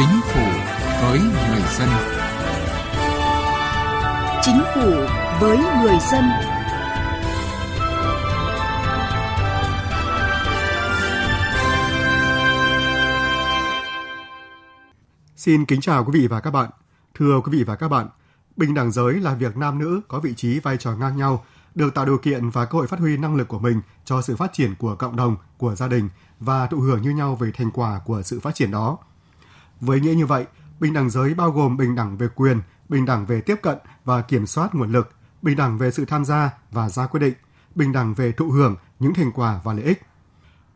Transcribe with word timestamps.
Chính 0.00 0.20
phủ 0.22 0.40
với 1.02 1.18
người 1.18 1.62
dân. 1.78 1.88
Chính 4.42 4.60
phủ 4.74 4.90
với 5.40 5.58
người 5.58 5.98
dân. 6.12 6.24
Xin 15.36 15.64
kính 15.64 15.80
chào 15.80 16.04
quý 16.04 16.20
vị 16.20 16.26
và 16.26 16.40
các 16.40 16.50
bạn. 16.50 16.70
Thưa 17.14 17.40
quý 17.44 17.58
vị 17.58 17.64
và 17.64 17.76
các 17.76 17.88
bạn, 17.88 18.08
bình 18.56 18.74
đẳng 18.74 18.92
giới 18.92 19.14
là 19.14 19.34
việc 19.34 19.56
nam 19.56 19.78
nữ 19.78 20.00
có 20.08 20.20
vị 20.20 20.34
trí 20.36 20.60
vai 20.60 20.76
trò 20.76 20.92
ngang 20.92 21.16
nhau, 21.16 21.44
được 21.74 21.94
tạo 21.94 22.06
điều 22.06 22.18
kiện 22.18 22.50
và 22.50 22.64
cơ 22.64 22.78
hội 22.78 22.86
phát 22.86 23.00
huy 23.00 23.16
năng 23.16 23.36
lực 23.36 23.48
của 23.48 23.58
mình 23.58 23.80
cho 24.04 24.22
sự 24.22 24.36
phát 24.36 24.52
triển 24.52 24.74
của 24.74 24.96
cộng 24.96 25.16
đồng, 25.16 25.36
của 25.58 25.74
gia 25.74 25.88
đình 25.88 26.08
và 26.40 26.66
thụ 26.66 26.80
hưởng 26.80 27.02
như 27.02 27.10
nhau 27.10 27.36
về 27.36 27.50
thành 27.54 27.70
quả 27.70 28.00
của 28.04 28.22
sự 28.22 28.40
phát 28.40 28.54
triển 28.54 28.70
đó. 28.70 28.98
Với 29.80 30.00
nghĩa 30.00 30.14
như 30.14 30.26
vậy, 30.26 30.46
bình 30.80 30.92
đẳng 30.92 31.10
giới 31.10 31.34
bao 31.34 31.50
gồm 31.50 31.76
bình 31.76 31.94
đẳng 31.94 32.16
về 32.16 32.28
quyền, 32.34 32.60
bình 32.88 33.04
đẳng 33.04 33.26
về 33.26 33.40
tiếp 33.40 33.56
cận 33.62 33.78
và 34.04 34.22
kiểm 34.22 34.46
soát 34.46 34.74
nguồn 34.74 34.92
lực, 34.92 35.10
bình 35.42 35.56
đẳng 35.56 35.78
về 35.78 35.90
sự 35.90 36.04
tham 36.04 36.24
gia 36.24 36.50
và 36.70 36.88
ra 36.88 37.06
quyết 37.06 37.20
định, 37.20 37.34
bình 37.74 37.92
đẳng 37.92 38.14
về 38.14 38.32
thụ 38.32 38.50
hưởng 38.50 38.76
những 38.98 39.14
thành 39.14 39.32
quả 39.32 39.60
và 39.64 39.72
lợi 39.72 39.84
ích. 39.84 40.02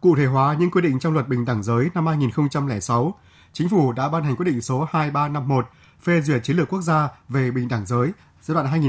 Cụ 0.00 0.16
thể 0.16 0.26
hóa 0.26 0.56
những 0.58 0.70
quy 0.70 0.80
định 0.80 0.98
trong 0.98 1.12
luật 1.12 1.28
bình 1.28 1.44
đẳng 1.44 1.62
giới 1.62 1.90
năm 1.94 2.06
2006, 2.06 3.14
Chính 3.54 3.68
phủ 3.68 3.92
đã 3.92 4.08
ban 4.08 4.24
hành 4.24 4.36
quyết 4.36 4.44
định 4.44 4.60
số 4.60 4.88
2351 4.92 5.68
phê 6.02 6.20
duyệt 6.20 6.44
chiến 6.44 6.56
lược 6.56 6.68
quốc 6.68 6.82
gia 6.82 7.08
về 7.28 7.50
bình 7.50 7.68
đẳng 7.68 7.86
giới 7.86 8.12
giai 8.42 8.54
đoạn 8.54 8.80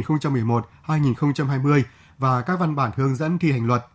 2011-2020 0.88 1.84
và 2.18 2.42
các 2.42 2.60
văn 2.60 2.76
bản 2.76 2.92
hướng 2.96 3.16
dẫn 3.16 3.40
thi 3.40 3.52
hành 3.52 3.68
luật. 3.68 3.86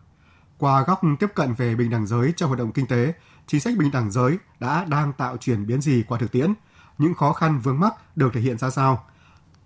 Qua 0.61 0.83
góc 0.87 1.01
tiếp 1.19 1.27
cận 1.35 1.53
về 1.53 1.75
bình 1.75 1.89
đẳng 1.89 2.07
giới 2.07 2.33
trong 2.35 2.49
hoạt 2.49 2.59
động 2.59 2.71
kinh 2.71 2.85
tế, 2.85 3.13
chính 3.47 3.61
sách 3.61 3.73
bình 3.77 3.91
đẳng 3.91 4.11
giới 4.11 4.37
đã 4.59 4.85
đang 4.89 5.13
tạo 5.13 5.37
chuyển 5.37 5.67
biến 5.67 5.81
gì 5.81 6.03
qua 6.07 6.19
thực 6.19 6.31
tiễn, 6.31 6.53
những 6.97 7.13
khó 7.13 7.33
khăn 7.33 7.59
vướng 7.59 7.79
mắc 7.79 7.93
được 8.15 8.29
thể 8.33 8.41
hiện 8.41 8.57
ra 8.57 8.69
sao. 8.69 9.03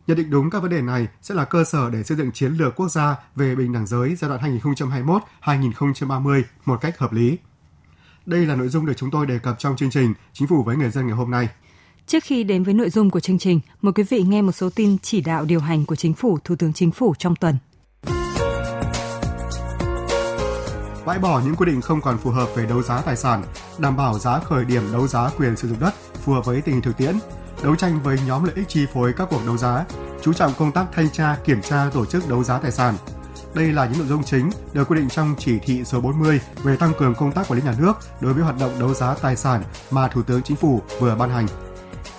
Nhận 0.07 0.17
định 0.17 0.29
đúng 0.29 0.49
các 0.49 0.61
vấn 0.61 0.71
đề 0.71 0.81
này 0.81 1.07
sẽ 1.21 1.35
là 1.35 1.45
cơ 1.45 1.63
sở 1.63 1.89
để 1.89 2.03
xây 2.03 2.17
dựng 2.17 2.31
chiến 2.31 2.53
lược 2.53 2.75
quốc 2.75 2.91
gia 2.91 3.15
về 3.35 3.55
bình 3.55 3.73
đẳng 3.73 3.87
giới 3.87 4.15
giai 4.15 4.29
đoạn 4.29 4.59
2021-2030 5.41 6.43
một 6.65 6.81
cách 6.81 6.99
hợp 6.99 7.13
lý. 7.13 7.37
Đây 8.25 8.45
là 8.45 8.55
nội 8.55 8.67
dung 8.67 8.85
được 8.85 8.93
chúng 8.97 9.11
tôi 9.11 9.25
đề 9.25 9.39
cập 9.39 9.59
trong 9.59 9.75
chương 9.75 9.89
trình 9.89 10.13
Chính 10.33 10.47
phủ 10.47 10.63
với 10.63 10.77
người 10.77 10.89
dân 10.89 11.07
ngày 11.07 11.15
hôm 11.15 11.31
nay. 11.31 11.49
Trước 12.07 12.23
khi 12.23 12.43
đến 12.43 12.63
với 12.63 12.73
nội 12.73 12.89
dung 12.89 13.09
của 13.09 13.19
chương 13.19 13.39
trình, 13.39 13.59
mời 13.81 13.93
quý 13.93 14.03
vị 14.03 14.23
nghe 14.23 14.41
một 14.41 14.51
số 14.51 14.69
tin 14.69 14.97
chỉ 14.97 15.21
đạo 15.21 15.45
điều 15.45 15.59
hành 15.59 15.85
của 15.85 15.95
Chính 15.95 16.13
phủ, 16.13 16.39
Thủ 16.43 16.55
tướng 16.55 16.73
Chính 16.73 16.91
phủ 16.91 17.13
trong 17.19 17.35
tuần. 17.35 17.57
Bãi 21.05 21.19
bỏ 21.19 21.41
những 21.45 21.55
quy 21.55 21.65
định 21.65 21.81
không 21.81 22.01
còn 22.01 22.17
phù 22.17 22.29
hợp 22.29 22.49
về 22.55 22.65
đấu 22.65 22.81
giá 22.81 23.01
tài 23.01 23.15
sản, 23.15 23.43
đảm 23.77 23.97
bảo 23.97 24.19
giá 24.19 24.39
khởi 24.39 24.65
điểm 24.65 24.83
đấu 24.91 25.07
giá 25.07 25.29
quyền 25.37 25.55
sử 25.55 25.67
dụng 25.67 25.79
đất 25.79 25.93
phù 26.13 26.33
hợp 26.33 26.45
với 26.45 26.61
tình 26.61 26.75
hình 26.75 26.81
thực 26.81 26.97
tiễn, 26.97 27.15
đấu 27.63 27.75
tranh 27.75 27.99
với 28.03 28.19
nhóm 28.27 28.43
lợi 28.43 28.53
ích 28.55 28.67
chi 28.67 28.85
phối 28.93 29.13
các 29.13 29.27
cuộc 29.29 29.41
đấu 29.45 29.57
giá, 29.57 29.85
chú 30.21 30.33
trọng 30.33 30.53
công 30.57 30.71
tác 30.71 30.85
thanh 30.91 31.09
tra, 31.09 31.37
kiểm 31.45 31.61
tra 31.61 31.89
tổ 31.93 32.05
chức 32.05 32.29
đấu 32.29 32.43
giá 32.43 32.57
tài 32.57 32.71
sản. 32.71 32.95
Đây 33.53 33.71
là 33.71 33.85
những 33.85 33.99
nội 33.99 34.07
dung 34.07 34.23
chính 34.23 34.49
được 34.73 34.87
quy 34.87 34.99
định 34.99 35.09
trong 35.09 35.35
chỉ 35.39 35.59
thị 35.59 35.83
số 35.85 36.01
40 36.01 36.39
về 36.63 36.75
tăng 36.75 36.93
cường 36.99 37.15
công 37.15 37.31
tác 37.31 37.47
quản 37.47 37.59
lý 37.59 37.65
nhà 37.65 37.75
nước 37.79 37.93
đối 38.21 38.33
với 38.33 38.43
hoạt 38.43 38.59
động 38.59 38.71
đấu 38.79 38.93
giá 38.93 39.13
tài 39.21 39.35
sản 39.35 39.63
mà 39.91 40.07
Thủ 40.07 40.23
tướng 40.23 40.41
Chính 40.41 40.57
phủ 40.57 40.81
vừa 40.99 41.15
ban 41.15 41.29
hành. 41.29 41.47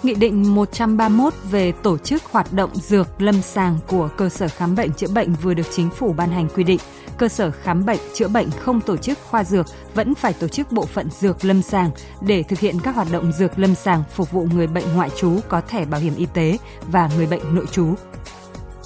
Nghị 0.02 0.14
định 0.14 0.54
131 0.54 1.34
về 1.50 1.72
tổ 1.72 1.98
chức 1.98 2.22
hoạt 2.24 2.52
động 2.52 2.70
dược 2.74 3.22
lâm 3.22 3.42
sàng 3.42 3.78
của 3.86 4.08
cơ 4.16 4.28
sở 4.28 4.48
khám 4.48 4.74
bệnh 4.74 4.92
chữa 4.92 5.08
bệnh 5.08 5.32
vừa 5.32 5.54
được 5.54 5.66
chính 5.76 5.90
phủ 5.90 6.12
ban 6.12 6.30
hành 6.30 6.48
quy 6.54 6.64
định. 6.64 6.78
Cơ 7.18 7.28
sở 7.28 7.50
khám 7.50 7.86
bệnh 7.86 7.98
chữa 8.14 8.28
bệnh 8.28 8.50
không 8.50 8.80
tổ 8.80 8.96
chức 8.96 9.18
khoa 9.30 9.44
dược 9.44 9.66
vẫn 9.94 10.14
phải 10.14 10.32
tổ 10.32 10.48
chức 10.48 10.72
bộ 10.72 10.86
phận 10.86 11.10
dược 11.10 11.44
lâm 11.44 11.62
sàng 11.62 11.90
để 12.20 12.42
thực 12.42 12.58
hiện 12.58 12.80
các 12.80 12.94
hoạt 12.94 13.08
động 13.12 13.32
dược 13.32 13.58
lâm 13.58 13.74
sàng 13.74 14.02
phục 14.14 14.30
vụ 14.30 14.48
người 14.52 14.66
bệnh 14.66 14.94
ngoại 14.94 15.10
trú 15.16 15.40
có 15.48 15.60
thẻ 15.60 15.84
bảo 15.84 16.00
hiểm 16.00 16.16
y 16.16 16.26
tế 16.26 16.58
và 16.88 17.10
người 17.16 17.26
bệnh 17.26 17.54
nội 17.54 17.66
trú. 17.72 17.94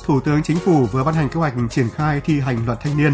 Thủ 0.04 0.20
tướng 0.20 0.42
Chính 0.42 0.56
phủ 0.56 0.86
vừa 0.92 1.04
ban 1.04 1.14
hành 1.14 1.28
kế 1.28 1.40
hoạch 1.40 1.54
triển 1.70 1.88
khai 1.94 2.20
thi 2.24 2.40
hành 2.40 2.66
luật 2.66 2.80
thanh 2.80 2.96
niên 2.96 3.12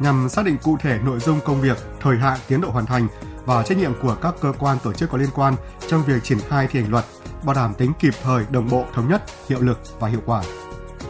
nhằm 0.00 0.28
xác 0.28 0.44
định 0.44 0.56
cụ 0.62 0.76
thể 0.80 0.98
nội 1.04 1.18
dung 1.20 1.40
công 1.44 1.60
việc, 1.60 1.78
thời 2.00 2.16
hạn, 2.18 2.38
tiến 2.48 2.60
độ 2.60 2.70
hoàn 2.70 2.86
thành 2.86 3.08
và 3.44 3.62
trách 3.62 3.78
nhiệm 3.78 3.92
của 4.02 4.16
các 4.22 4.34
cơ 4.40 4.52
quan 4.58 4.78
tổ 4.84 4.92
chức 4.92 5.10
có 5.10 5.18
liên 5.18 5.30
quan 5.34 5.54
trong 5.88 6.02
việc 6.04 6.24
triển 6.24 6.38
khai 6.48 6.68
thi 6.70 6.80
hành 6.80 6.90
luật 6.90 7.04
bảo 7.42 7.54
đảm 7.54 7.74
tính 7.74 7.92
kịp 8.00 8.14
thời, 8.22 8.44
đồng 8.50 8.68
bộ, 8.70 8.84
thống 8.94 9.08
nhất, 9.08 9.22
hiệu 9.48 9.60
lực 9.60 9.78
và 10.00 10.08
hiệu 10.08 10.20
quả. 10.26 10.42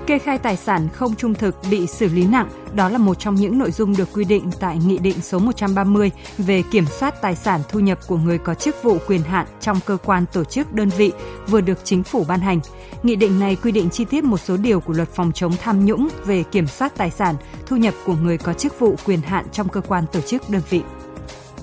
Kê 0.06 0.18
khai 0.18 0.38
tài 0.38 0.56
sản 0.56 0.88
không 0.94 1.14
trung 1.14 1.34
thực 1.34 1.56
bị 1.70 1.86
xử 1.86 2.08
lý 2.08 2.26
nặng, 2.26 2.48
đó 2.74 2.88
là 2.88 2.98
một 2.98 3.14
trong 3.18 3.34
những 3.34 3.58
nội 3.58 3.70
dung 3.70 3.96
được 3.96 4.08
quy 4.12 4.24
định 4.24 4.50
tại 4.60 4.78
Nghị 4.86 4.98
định 4.98 5.20
số 5.22 5.38
130 5.38 6.10
về 6.38 6.62
kiểm 6.70 6.86
soát 6.86 7.22
tài 7.22 7.36
sản 7.36 7.60
thu 7.68 7.80
nhập 7.80 7.98
của 8.06 8.16
người 8.16 8.38
có 8.38 8.54
chức 8.54 8.82
vụ 8.82 8.98
quyền 9.06 9.22
hạn 9.22 9.46
trong 9.60 9.80
cơ 9.86 9.96
quan 10.04 10.24
tổ 10.32 10.44
chức 10.44 10.72
đơn 10.72 10.88
vị 10.88 11.12
vừa 11.48 11.60
được 11.60 11.78
chính 11.84 12.02
phủ 12.02 12.24
ban 12.28 12.40
hành. 12.40 12.60
Nghị 13.02 13.16
định 13.16 13.40
này 13.40 13.56
quy 13.56 13.72
định 13.72 13.90
chi 13.90 14.04
tiết 14.04 14.24
một 14.24 14.38
số 14.38 14.56
điều 14.56 14.80
của 14.80 14.92
luật 14.92 15.08
phòng 15.14 15.32
chống 15.34 15.52
tham 15.62 15.84
nhũng 15.84 16.08
về 16.24 16.42
kiểm 16.42 16.66
soát 16.66 16.92
tài 16.96 17.10
sản 17.10 17.34
thu 17.66 17.76
nhập 17.76 17.94
của 18.04 18.14
người 18.14 18.38
có 18.38 18.52
chức 18.52 18.78
vụ 18.78 18.96
quyền 19.06 19.20
hạn 19.20 19.46
trong 19.52 19.68
cơ 19.68 19.80
quan 19.80 20.04
tổ 20.12 20.20
chức 20.20 20.50
đơn 20.50 20.62
vị. 20.70 20.82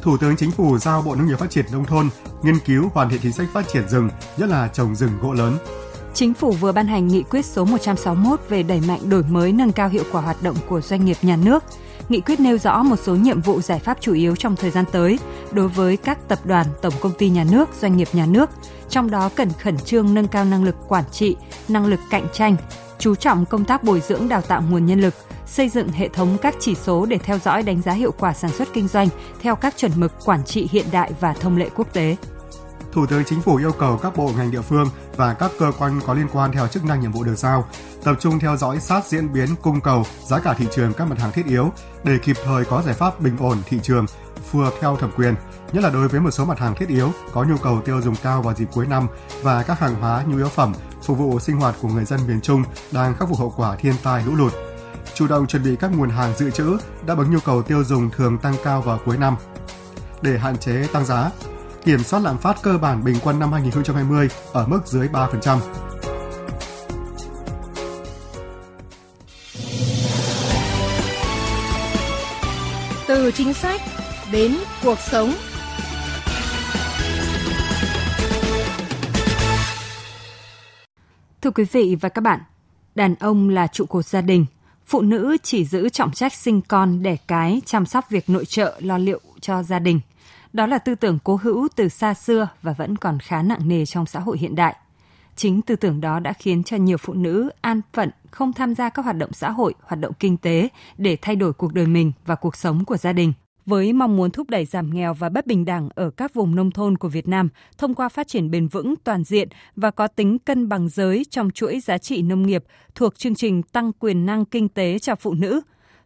Thủ 0.01 0.17
tướng 0.17 0.35
Chính 0.35 0.51
phủ 0.51 0.77
giao 0.77 1.01
Bộ 1.01 1.15
Nông 1.15 1.27
nghiệp 1.27 1.39
Phát 1.39 1.49
triển 1.49 1.65
Nông 1.71 1.85
thôn 1.85 2.09
nghiên 2.43 2.59
cứu 2.59 2.89
hoàn 2.93 3.09
thiện 3.09 3.19
chính 3.23 3.31
sách 3.31 3.47
phát 3.53 3.67
triển 3.73 3.89
rừng, 3.89 4.09
nhất 4.37 4.49
là 4.49 4.67
trồng 4.67 4.95
rừng 4.95 5.11
gỗ 5.21 5.33
lớn. 5.33 5.57
Chính 6.17 6.33
phủ 6.33 6.51
vừa 6.51 6.71
ban 6.71 6.87
hành 6.87 7.07
nghị 7.07 7.23
quyết 7.23 7.45
số 7.45 7.65
161 7.65 8.39
về 8.49 8.63
đẩy 8.63 8.81
mạnh 8.87 9.09
đổi 9.09 9.23
mới 9.23 9.51
nâng 9.51 9.71
cao 9.71 9.89
hiệu 9.89 10.03
quả 10.11 10.21
hoạt 10.21 10.43
động 10.43 10.55
của 10.67 10.81
doanh 10.81 11.05
nghiệp 11.05 11.17
nhà 11.21 11.37
nước. 11.43 11.63
Nghị 12.09 12.21
quyết 12.21 12.39
nêu 12.39 12.57
rõ 12.57 12.83
một 12.83 12.95
số 13.03 13.15
nhiệm 13.15 13.41
vụ 13.41 13.61
giải 13.61 13.79
pháp 13.79 13.97
chủ 14.01 14.13
yếu 14.13 14.35
trong 14.35 14.55
thời 14.55 14.71
gian 14.71 14.85
tới 14.91 15.19
đối 15.51 15.67
với 15.67 15.97
các 15.97 16.27
tập 16.27 16.39
đoàn, 16.45 16.65
tổng 16.81 16.93
công 16.99 17.11
ty 17.17 17.29
nhà 17.29 17.45
nước, 17.51 17.69
doanh 17.81 17.97
nghiệp 17.97 18.07
nhà 18.13 18.25
nước, 18.25 18.49
trong 18.89 19.09
đó 19.09 19.29
cần 19.35 19.49
khẩn 19.61 19.77
trương 19.77 20.13
nâng 20.13 20.27
cao 20.27 20.45
năng 20.45 20.63
lực 20.63 20.75
quản 20.87 21.03
trị, 21.11 21.35
năng 21.67 21.85
lực 21.85 21.99
cạnh 22.09 22.27
tranh, 22.33 22.55
chú 22.99 23.15
trọng 23.15 23.45
công 23.45 23.65
tác 23.65 23.83
bồi 23.83 24.01
dưỡng 24.07 24.29
đào 24.29 24.41
tạo 24.41 24.63
nguồn 24.69 24.85
nhân 24.85 25.01
lực, 25.01 25.13
xây 25.45 25.69
dựng 25.69 25.89
hệ 25.89 26.07
thống 26.07 26.37
các 26.41 26.55
chỉ 26.59 26.75
số 26.75 27.05
để 27.05 27.17
theo 27.17 27.37
dõi 27.37 27.63
đánh 27.63 27.81
giá 27.81 27.91
hiệu 27.91 28.11
quả 28.19 28.33
sản 28.33 28.51
xuất 28.51 28.67
kinh 28.73 28.87
doanh 28.87 29.07
theo 29.41 29.55
các 29.55 29.77
chuẩn 29.77 29.91
mực 29.95 30.25
quản 30.25 30.45
trị 30.45 30.67
hiện 30.71 30.85
đại 30.91 31.11
và 31.19 31.33
thông 31.33 31.57
lệ 31.57 31.69
quốc 31.75 31.93
tế. 31.93 32.15
Thủ 32.91 33.05
tướng 33.05 33.23
Chính 33.25 33.41
phủ 33.41 33.55
yêu 33.55 33.71
cầu 33.71 33.97
các 33.97 34.17
bộ 34.17 34.31
ngành 34.37 34.51
địa 34.51 34.61
phương 34.61 34.89
và 35.15 35.33
các 35.33 35.51
cơ 35.59 35.71
quan 35.79 35.99
có 36.05 36.13
liên 36.13 36.27
quan 36.33 36.51
theo 36.51 36.67
chức 36.67 36.85
năng 36.85 37.01
nhiệm 37.01 37.11
vụ 37.11 37.23
được 37.23 37.35
giao 37.35 37.67
tập 38.03 38.15
trung 38.19 38.39
theo 38.39 38.57
dõi 38.57 38.79
sát 38.79 39.05
diễn 39.05 39.33
biến 39.33 39.49
cung 39.61 39.81
cầu, 39.81 40.03
giá 40.27 40.39
cả 40.39 40.53
thị 40.53 40.67
trường 40.71 40.93
các 40.93 41.07
mặt 41.07 41.19
hàng 41.19 41.31
thiết 41.31 41.45
yếu 41.45 41.71
để 42.03 42.17
kịp 42.23 42.35
thời 42.45 42.65
có 42.65 42.81
giải 42.81 42.93
pháp 42.93 43.19
bình 43.19 43.37
ổn 43.39 43.57
thị 43.65 43.79
trường 43.83 44.05
phù 44.51 44.59
hợp 44.59 44.73
theo 44.81 44.95
thẩm 44.95 45.11
quyền, 45.17 45.35
nhất 45.73 45.83
là 45.83 45.89
đối 45.89 46.07
với 46.07 46.19
một 46.19 46.31
số 46.31 46.45
mặt 46.45 46.59
hàng 46.59 46.75
thiết 46.75 46.89
yếu 46.89 47.11
có 47.33 47.43
nhu 47.43 47.57
cầu 47.57 47.81
tiêu 47.85 48.01
dùng 48.01 48.15
cao 48.23 48.41
vào 48.41 48.53
dịp 48.53 48.67
cuối 48.73 48.85
năm 48.85 49.07
và 49.41 49.63
các 49.63 49.79
hàng 49.79 49.95
hóa 49.95 50.23
nhu 50.27 50.37
yếu 50.37 50.49
phẩm 50.49 50.73
phục 51.03 51.17
vụ 51.17 51.39
sinh 51.39 51.57
hoạt 51.57 51.75
của 51.81 51.87
người 51.87 52.05
dân 52.05 52.19
miền 52.27 52.41
Trung 52.41 52.63
đang 52.91 53.15
khắc 53.15 53.29
phục 53.29 53.39
hậu 53.39 53.53
quả 53.57 53.75
thiên 53.75 53.93
tai 54.03 54.23
lũ 54.25 54.35
lụt 54.35 54.53
chủ 55.17 55.27
động 55.27 55.47
chuẩn 55.47 55.63
bị 55.63 55.75
các 55.79 55.91
nguồn 55.97 56.09
hàng 56.09 56.33
dự 56.37 56.51
trữ 56.51 56.77
đáp 57.05 57.17
ứng 57.17 57.31
nhu 57.31 57.39
cầu 57.39 57.61
tiêu 57.61 57.83
dùng 57.83 58.09
thường 58.09 58.37
tăng 58.37 58.55
cao 58.63 58.81
vào 58.81 58.99
cuối 59.05 59.17
năm. 59.17 59.35
Để 60.21 60.37
hạn 60.37 60.57
chế 60.57 60.87
tăng 60.93 61.05
giá, 61.05 61.31
kiểm 61.87 62.03
soát 62.03 62.19
lạm 62.19 62.37
phát 62.37 62.61
cơ 62.61 62.77
bản 62.77 63.03
bình 63.03 63.15
quân 63.23 63.39
năm 63.39 63.51
2020 63.51 64.27
ở 64.53 64.67
mức 64.67 64.79
dưới 64.85 65.07
3%. 65.07 65.59
Từ 73.07 73.31
chính 73.31 73.53
sách 73.53 73.81
đến 74.31 74.57
cuộc 74.83 74.99
sống. 74.99 75.33
Thưa 81.41 81.51
quý 81.51 81.63
vị 81.71 81.97
và 82.01 82.09
các 82.09 82.21
bạn, 82.21 82.39
đàn 82.95 83.15
ông 83.15 83.49
là 83.49 83.67
trụ 83.67 83.85
cột 83.85 84.05
gia 84.05 84.21
đình, 84.21 84.45
phụ 84.85 85.01
nữ 85.01 85.37
chỉ 85.43 85.65
giữ 85.65 85.89
trọng 85.89 86.11
trách 86.11 86.33
sinh 86.33 86.61
con, 86.61 87.03
đẻ 87.03 87.17
cái, 87.27 87.61
chăm 87.65 87.85
sóc 87.85 88.09
việc 88.09 88.29
nội 88.29 88.45
trợ, 88.45 88.75
lo 88.79 88.97
liệu 88.97 89.19
cho 89.41 89.63
gia 89.63 89.79
đình. 89.79 89.99
Đó 90.53 90.65
là 90.65 90.77
tư 90.77 90.95
tưởng 90.95 91.19
cố 91.23 91.39
hữu 91.43 91.67
từ 91.75 91.89
xa 91.89 92.13
xưa 92.13 92.47
và 92.61 92.73
vẫn 92.73 92.95
còn 92.95 93.19
khá 93.19 93.41
nặng 93.41 93.67
nề 93.67 93.85
trong 93.85 94.05
xã 94.05 94.19
hội 94.19 94.37
hiện 94.37 94.55
đại. 94.55 94.75
Chính 95.35 95.61
tư 95.61 95.75
tưởng 95.75 96.01
đó 96.01 96.19
đã 96.19 96.33
khiến 96.33 96.63
cho 96.63 96.77
nhiều 96.77 96.97
phụ 96.97 97.13
nữ 97.13 97.49
an 97.61 97.81
phận 97.93 98.09
không 98.31 98.53
tham 98.53 98.75
gia 98.75 98.89
các 98.89 99.05
hoạt 99.05 99.17
động 99.17 99.33
xã 99.33 99.51
hội, 99.51 99.73
hoạt 99.81 99.99
động 99.99 100.13
kinh 100.19 100.37
tế 100.37 100.69
để 100.97 101.17
thay 101.21 101.35
đổi 101.35 101.53
cuộc 101.53 101.73
đời 101.73 101.87
mình 101.87 102.11
và 102.25 102.35
cuộc 102.35 102.55
sống 102.55 102.85
của 102.85 102.97
gia 102.97 103.13
đình 103.13 103.33
với 103.67 103.93
mong 103.93 104.17
muốn 104.17 104.31
thúc 104.31 104.49
đẩy 104.49 104.65
giảm 104.65 104.93
nghèo 104.93 105.13
và 105.13 105.29
bất 105.29 105.47
bình 105.47 105.65
đẳng 105.65 105.89
ở 105.95 106.09
các 106.09 106.33
vùng 106.33 106.55
nông 106.55 106.71
thôn 106.71 106.97
của 106.97 107.07
Việt 107.09 107.27
Nam 107.27 107.49
thông 107.77 107.95
qua 107.95 108.09
phát 108.09 108.27
triển 108.27 108.51
bền 108.51 108.67
vững 108.67 108.95
toàn 109.03 109.23
diện 109.23 109.47
và 109.75 109.91
có 109.91 110.07
tính 110.07 110.39
cân 110.39 110.69
bằng 110.69 110.89
giới 110.89 111.25
trong 111.29 111.51
chuỗi 111.51 111.79
giá 111.79 111.97
trị 111.97 112.21
nông 112.21 112.47
nghiệp 112.47 112.63
thuộc 112.95 113.17
chương 113.17 113.35
trình 113.35 113.63
tăng 113.63 113.91
quyền 113.99 114.25
năng 114.25 114.45
kinh 114.45 114.69
tế 114.69 114.99
cho 114.99 115.15
phụ 115.15 115.33
nữ. 115.33 115.61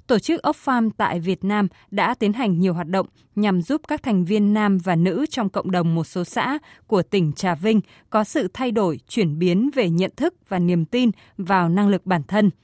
Tổ 0.08 0.20
chức 0.20 0.42
Oxfam 0.46 0.90
tại 0.98 1.20
Việt 1.20 1.44
Nam 1.44 1.68
đã 1.92 2.16
tiến 2.16 2.34
hành 2.34 2.60
nhiều 2.60 2.74
hoạt 2.74 2.88
động 2.88 3.08
nhằm 3.36 3.62
giúp 3.62 3.82
các 3.88 4.04
thành 4.04 4.26
viên 4.26 4.54
nam 4.54 4.78
và 4.78 4.96
nữ 4.96 5.26
trong 5.30 5.50
cộng 5.50 5.72
đồng 5.72 5.96
một 5.96 6.04
số 6.04 6.24
xã 6.24 6.58
của 6.88 7.04
tỉnh 7.04 7.34
Trà 7.34 7.56
Vinh 7.56 7.82
có 8.10 8.24
sự 8.24 8.48
thay 8.54 8.72
đổi, 8.72 9.00
chuyển 9.08 9.40
biến 9.40 9.70
về 9.76 9.90
nhận 9.90 10.12
thức 10.16 10.34
và 10.50 10.60
niềm 10.60 10.86
tin 10.86 11.12
vào 11.38 11.70
năng 11.70 11.90
lực 11.90 12.06
bản 12.06 12.24
thân– 12.24 12.50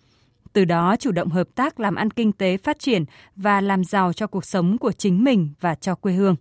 từ 0.58 0.66
đó 0.66 0.96
chủ 1.00 1.12
động 1.12 1.30
hợp 1.30 1.48
tác 1.56 1.80
làm 1.80 1.96
ăn 1.96 2.12
kinh 2.12 2.32
tế 2.32 2.58
phát 2.58 2.80
triển 2.80 3.06
và 3.36 3.62
làm 3.62 3.84
giàu 3.84 4.14
cho 4.14 4.28
cuộc 4.28 4.46
sống 4.46 4.78
của 4.78 4.92
chính 4.92 5.24
mình 5.24 5.50
và 5.60 5.76
cho 5.76 5.96
quê 5.96 6.14
hương. 6.14 6.36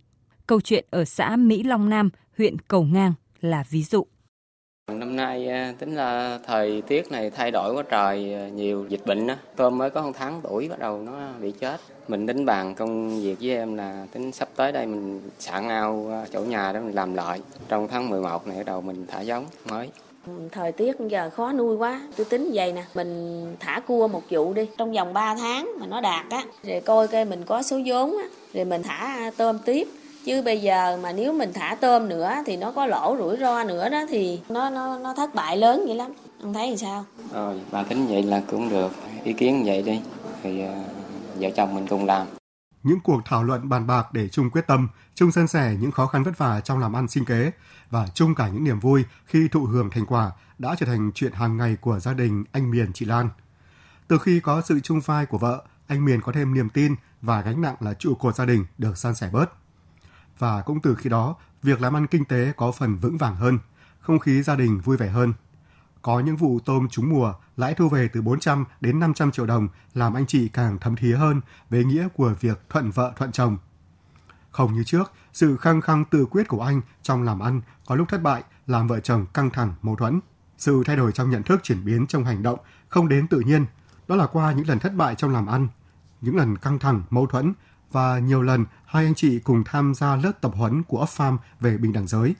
Câu 0.47 0.61
chuyện 0.61 0.85
ở 0.89 1.05
xã 1.05 1.35
Mỹ 1.35 1.63
Long 1.63 1.89
Nam, 1.89 2.09
huyện 2.37 2.59
Cầu 2.59 2.83
Ngang, 2.83 3.13
là 3.41 3.63
ví 3.69 3.83
dụ. 3.83 4.07
Năm 4.93 5.15
nay 5.15 5.49
à, 5.49 5.73
tính 5.79 5.95
là 5.95 6.39
thời 6.45 6.81
tiết 6.81 7.11
này 7.11 7.29
thay 7.29 7.51
đổi 7.51 7.73
quá 7.73 7.83
trời, 7.89 8.33
à, 8.33 8.49
nhiều 8.49 8.85
dịch 8.89 9.05
bệnh 9.05 9.27
á. 9.27 9.37
Tôm 9.55 9.77
mới 9.77 9.89
có 9.89 10.01
một 10.01 10.11
tháng 10.13 10.41
tuổi 10.43 10.69
bắt 10.69 10.79
đầu 10.79 11.01
nó 11.01 11.11
bị 11.41 11.51
chết. 11.51 11.81
Mình 12.07 12.27
tính 12.27 12.45
bàn 12.45 12.75
công 12.75 13.21
việc 13.21 13.35
với 13.41 13.51
em 13.51 13.77
là 13.77 14.05
tính 14.11 14.31
sắp 14.31 14.49
tới 14.55 14.71
đây 14.71 14.85
mình 14.85 15.21
sạn 15.39 15.69
ao 15.69 16.11
chỗ 16.33 16.39
nhà 16.41 16.71
đó 16.73 16.79
mình 16.79 16.95
làm 16.95 17.13
lại. 17.13 17.41
Trong 17.67 17.87
tháng 17.87 18.09
11 18.09 18.47
này 18.47 18.57
bắt 18.57 18.65
đầu 18.65 18.81
mình 18.81 19.05
thả 19.07 19.21
giống 19.21 19.45
mới. 19.69 19.89
Thời 20.51 20.71
tiết 20.71 20.95
giờ 20.99 21.29
khó 21.29 21.51
nuôi 21.51 21.75
quá, 21.75 22.01
tôi 22.17 22.25
tính 22.25 22.51
vậy 22.53 22.73
nè, 22.73 22.83
mình 22.93 23.45
thả 23.59 23.79
cua 23.87 24.07
một 24.07 24.23
vụ 24.29 24.53
đi, 24.53 24.67
trong 24.77 24.91
vòng 24.93 25.13
3 25.13 25.35
tháng 25.35 25.71
mà 25.79 25.87
nó 25.87 26.01
đạt 26.01 26.25
á, 26.29 26.43
rồi 26.63 26.81
coi 26.85 27.07
coi 27.07 27.25
mình 27.25 27.43
có 27.45 27.61
số 27.61 27.79
vốn 27.85 28.17
á, 28.17 28.27
rồi 28.53 28.65
mình 28.65 28.83
thả 28.83 29.31
tôm 29.37 29.59
tiếp 29.65 29.87
chứ 30.27 30.41
bây 30.41 30.61
giờ 30.61 30.99
mà 31.03 31.11
nếu 31.11 31.33
mình 31.33 31.53
thả 31.53 31.75
tôm 31.81 32.09
nữa 32.09 32.31
thì 32.45 32.57
nó 32.57 32.71
có 32.71 32.85
lỗ 32.85 33.15
rủi 33.19 33.37
ro 33.37 33.63
nữa 33.63 33.89
đó 33.89 34.05
thì 34.09 34.41
nó 34.49 34.69
nó 34.69 34.99
nó 34.99 35.13
thất 35.13 35.35
bại 35.35 35.57
lớn 35.57 35.83
vậy 35.87 35.95
lắm. 35.95 36.11
Ông 36.41 36.53
thấy 36.53 36.67
thì 36.69 36.77
sao? 36.77 37.05
Rồi 37.33 37.61
bà 37.71 37.83
tính 37.83 38.07
vậy 38.07 38.23
là 38.23 38.43
cũng 38.47 38.69
được. 38.69 38.91
Ý 39.23 39.33
kiến 39.33 39.63
vậy 39.65 39.81
đi. 39.81 40.01
Thì 40.43 40.63
uh, 40.63 40.69
vợ 41.35 41.49
chồng 41.55 41.75
mình 41.75 41.87
cùng 41.89 42.05
làm. 42.05 42.27
Những 42.83 42.99
cuộc 43.03 43.21
thảo 43.25 43.43
luận 43.43 43.69
bàn 43.69 43.87
bạc 43.87 44.13
để 44.13 44.29
chung 44.29 44.49
quyết 44.49 44.67
tâm, 44.67 44.87
chung 45.15 45.31
san 45.31 45.47
sẻ 45.47 45.75
những 45.79 45.91
khó 45.91 46.07
khăn 46.07 46.23
vất 46.23 46.37
vả 46.37 46.59
trong 46.59 46.79
làm 46.79 46.95
ăn 46.95 47.07
sinh 47.07 47.25
kế 47.25 47.51
và 47.89 48.07
chung 48.13 48.35
cả 48.35 48.47
những 48.47 48.63
niềm 48.63 48.79
vui 48.79 49.03
khi 49.25 49.47
thụ 49.47 49.59
hưởng 49.59 49.89
thành 49.89 50.05
quả 50.05 50.31
đã 50.57 50.75
trở 50.79 50.85
thành 50.85 51.11
chuyện 51.15 51.31
hàng 51.31 51.57
ngày 51.57 51.77
của 51.81 51.99
gia 51.99 52.13
đình 52.13 52.43
anh 52.51 52.71
Miền 52.71 52.93
chị 52.93 53.05
Lan. 53.05 53.29
Từ 54.07 54.17
khi 54.17 54.39
có 54.39 54.61
sự 54.61 54.79
chung 54.79 54.99
vai 54.99 55.25
của 55.25 55.37
vợ, 55.37 55.63
anh 55.87 56.05
Miền 56.05 56.21
có 56.21 56.31
thêm 56.31 56.53
niềm 56.53 56.69
tin 56.69 56.95
và 57.21 57.41
gánh 57.41 57.61
nặng 57.61 57.75
là 57.79 57.93
trụ 57.93 58.15
cột 58.15 58.35
gia 58.35 58.45
đình 58.45 58.65
được 58.77 58.97
san 58.97 59.15
sẻ 59.15 59.29
bớt 59.31 59.49
và 60.39 60.61
cũng 60.61 60.81
từ 60.81 60.95
khi 60.95 61.09
đó, 61.09 61.35
việc 61.63 61.81
làm 61.81 61.95
ăn 61.95 62.07
kinh 62.07 62.25
tế 62.25 62.53
có 62.57 62.71
phần 62.71 62.95
vững 62.95 63.17
vàng 63.17 63.35
hơn, 63.35 63.59
không 63.99 64.19
khí 64.19 64.43
gia 64.43 64.55
đình 64.55 64.79
vui 64.79 64.97
vẻ 64.97 65.09
hơn. 65.09 65.33
Có 66.01 66.19
những 66.19 66.35
vụ 66.35 66.59
tôm 66.65 66.87
trúng 66.89 67.09
mùa, 67.09 67.33
lãi 67.57 67.73
thu 67.73 67.89
về 67.89 68.09
từ 68.13 68.21
400 68.21 68.65
đến 68.81 68.99
500 68.99 69.31
triệu 69.31 69.45
đồng 69.45 69.67
làm 69.93 70.13
anh 70.13 70.25
chị 70.25 70.49
càng 70.49 70.77
thấm 70.79 70.95
thía 70.95 71.15
hơn 71.15 71.41
về 71.69 71.83
nghĩa 71.83 72.07
của 72.07 72.33
việc 72.39 72.61
thuận 72.69 72.91
vợ 72.91 73.13
thuận 73.17 73.31
chồng. 73.31 73.57
Không 74.51 74.73
như 74.73 74.83
trước, 74.83 75.11
sự 75.33 75.57
khăng 75.57 75.81
khăng 75.81 76.05
tự 76.05 76.25
quyết 76.25 76.47
của 76.47 76.61
anh 76.61 76.81
trong 77.01 77.23
làm 77.23 77.39
ăn 77.39 77.61
có 77.85 77.95
lúc 77.95 78.09
thất 78.09 78.21
bại 78.21 78.43
làm 78.67 78.87
vợ 78.87 78.99
chồng 78.99 79.25
căng 79.33 79.49
thẳng 79.49 79.73
mâu 79.81 79.95
thuẫn. 79.95 80.19
Sự 80.57 80.83
thay 80.85 80.95
đổi 80.95 81.11
trong 81.11 81.29
nhận 81.29 81.43
thức 81.43 81.59
chuyển 81.63 81.85
biến 81.85 82.07
trong 82.07 82.23
hành 82.23 82.43
động 82.43 82.59
không 82.89 83.07
đến 83.07 83.27
tự 83.27 83.39
nhiên, 83.39 83.65
đó 84.07 84.15
là 84.15 84.27
qua 84.27 84.51
những 84.51 84.67
lần 84.67 84.79
thất 84.79 84.95
bại 84.95 85.15
trong 85.15 85.33
làm 85.33 85.45
ăn, 85.45 85.67
những 86.21 86.35
lần 86.35 86.57
căng 86.57 86.79
thẳng 86.79 87.03
mâu 87.09 87.27
thuẫn 87.27 87.53
và 87.91 88.19
nhiều 88.19 88.41
lần 88.41 88.65
hai 88.85 89.05
anh 89.05 89.15
chị 89.15 89.39
cùng 89.39 89.63
tham 89.65 89.93
gia 89.95 90.15
lớp 90.15 90.31
tập 90.41 90.51
huấn 90.55 90.83
của 90.83 91.05
Farm 91.15 91.37
về 91.59 91.77
bình 91.77 91.93
đẳng 91.93 92.07
giới. 92.07 92.35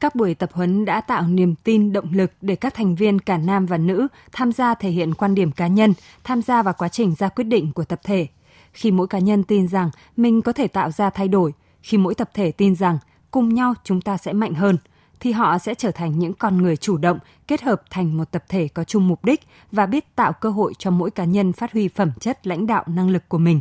Các 0.00 0.14
buổi 0.14 0.34
tập 0.34 0.50
huấn 0.52 0.84
đã 0.84 1.00
tạo 1.00 1.22
niềm 1.28 1.54
tin, 1.64 1.92
động 1.92 2.12
lực 2.12 2.32
để 2.40 2.56
các 2.56 2.74
thành 2.74 2.94
viên 2.94 3.18
cả 3.18 3.38
nam 3.38 3.66
và 3.66 3.78
nữ 3.78 4.08
tham 4.32 4.52
gia 4.52 4.74
thể 4.74 4.90
hiện 4.90 5.14
quan 5.14 5.34
điểm 5.34 5.52
cá 5.52 5.66
nhân, 5.66 5.94
tham 6.24 6.42
gia 6.42 6.62
vào 6.62 6.74
quá 6.78 6.88
trình 6.88 7.14
ra 7.14 7.28
quyết 7.28 7.44
định 7.44 7.72
của 7.72 7.84
tập 7.84 8.00
thể. 8.04 8.26
Khi 8.72 8.90
mỗi 8.90 9.06
cá 9.06 9.18
nhân 9.18 9.42
tin 9.42 9.68
rằng 9.68 9.90
mình 10.16 10.42
có 10.42 10.52
thể 10.52 10.68
tạo 10.68 10.90
ra 10.90 11.10
thay 11.10 11.28
đổi, 11.28 11.52
khi 11.82 11.98
mỗi 11.98 12.14
tập 12.14 12.30
thể 12.34 12.52
tin 12.52 12.74
rằng 12.74 12.98
cùng 13.30 13.54
nhau 13.54 13.74
chúng 13.84 14.00
ta 14.00 14.16
sẽ 14.16 14.32
mạnh 14.32 14.54
hơn, 14.54 14.76
thì 15.20 15.32
họ 15.32 15.58
sẽ 15.58 15.74
trở 15.74 15.90
thành 15.90 16.18
những 16.18 16.32
con 16.34 16.62
người 16.62 16.76
chủ 16.76 16.96
động, 16.96 17.18
kết 17.48 17.62
hợp 17.62 17.82
thành 17.90 18.16
một 18.16 18.30
tập 18.30 18.44
thể 18.48 18.68
có 18.68 18.84
chung 18.84 19.08
mục 19.08 19.24
đích 19.24 19.40
và 19.72 19.86
biết 19.86 20.16
tạo 20.16 20.32
cơ 20.32 20.50
hội 20.50 20.74
cho 20.78 20.90
mỗi 20.90 21.10
cá 21.10 21.24
nhân 21.24 21.52
phát 21.52 21.72
huy 21.72 21.88
phẩm 21.88 22.10
chất 22.20 22.46
lãnh 22.46 22.66
đạo 22.66 22.84
năng 22.86 23.10
lực 23.10 23.28
của 23.28 23.38
mình. 23.38 23.60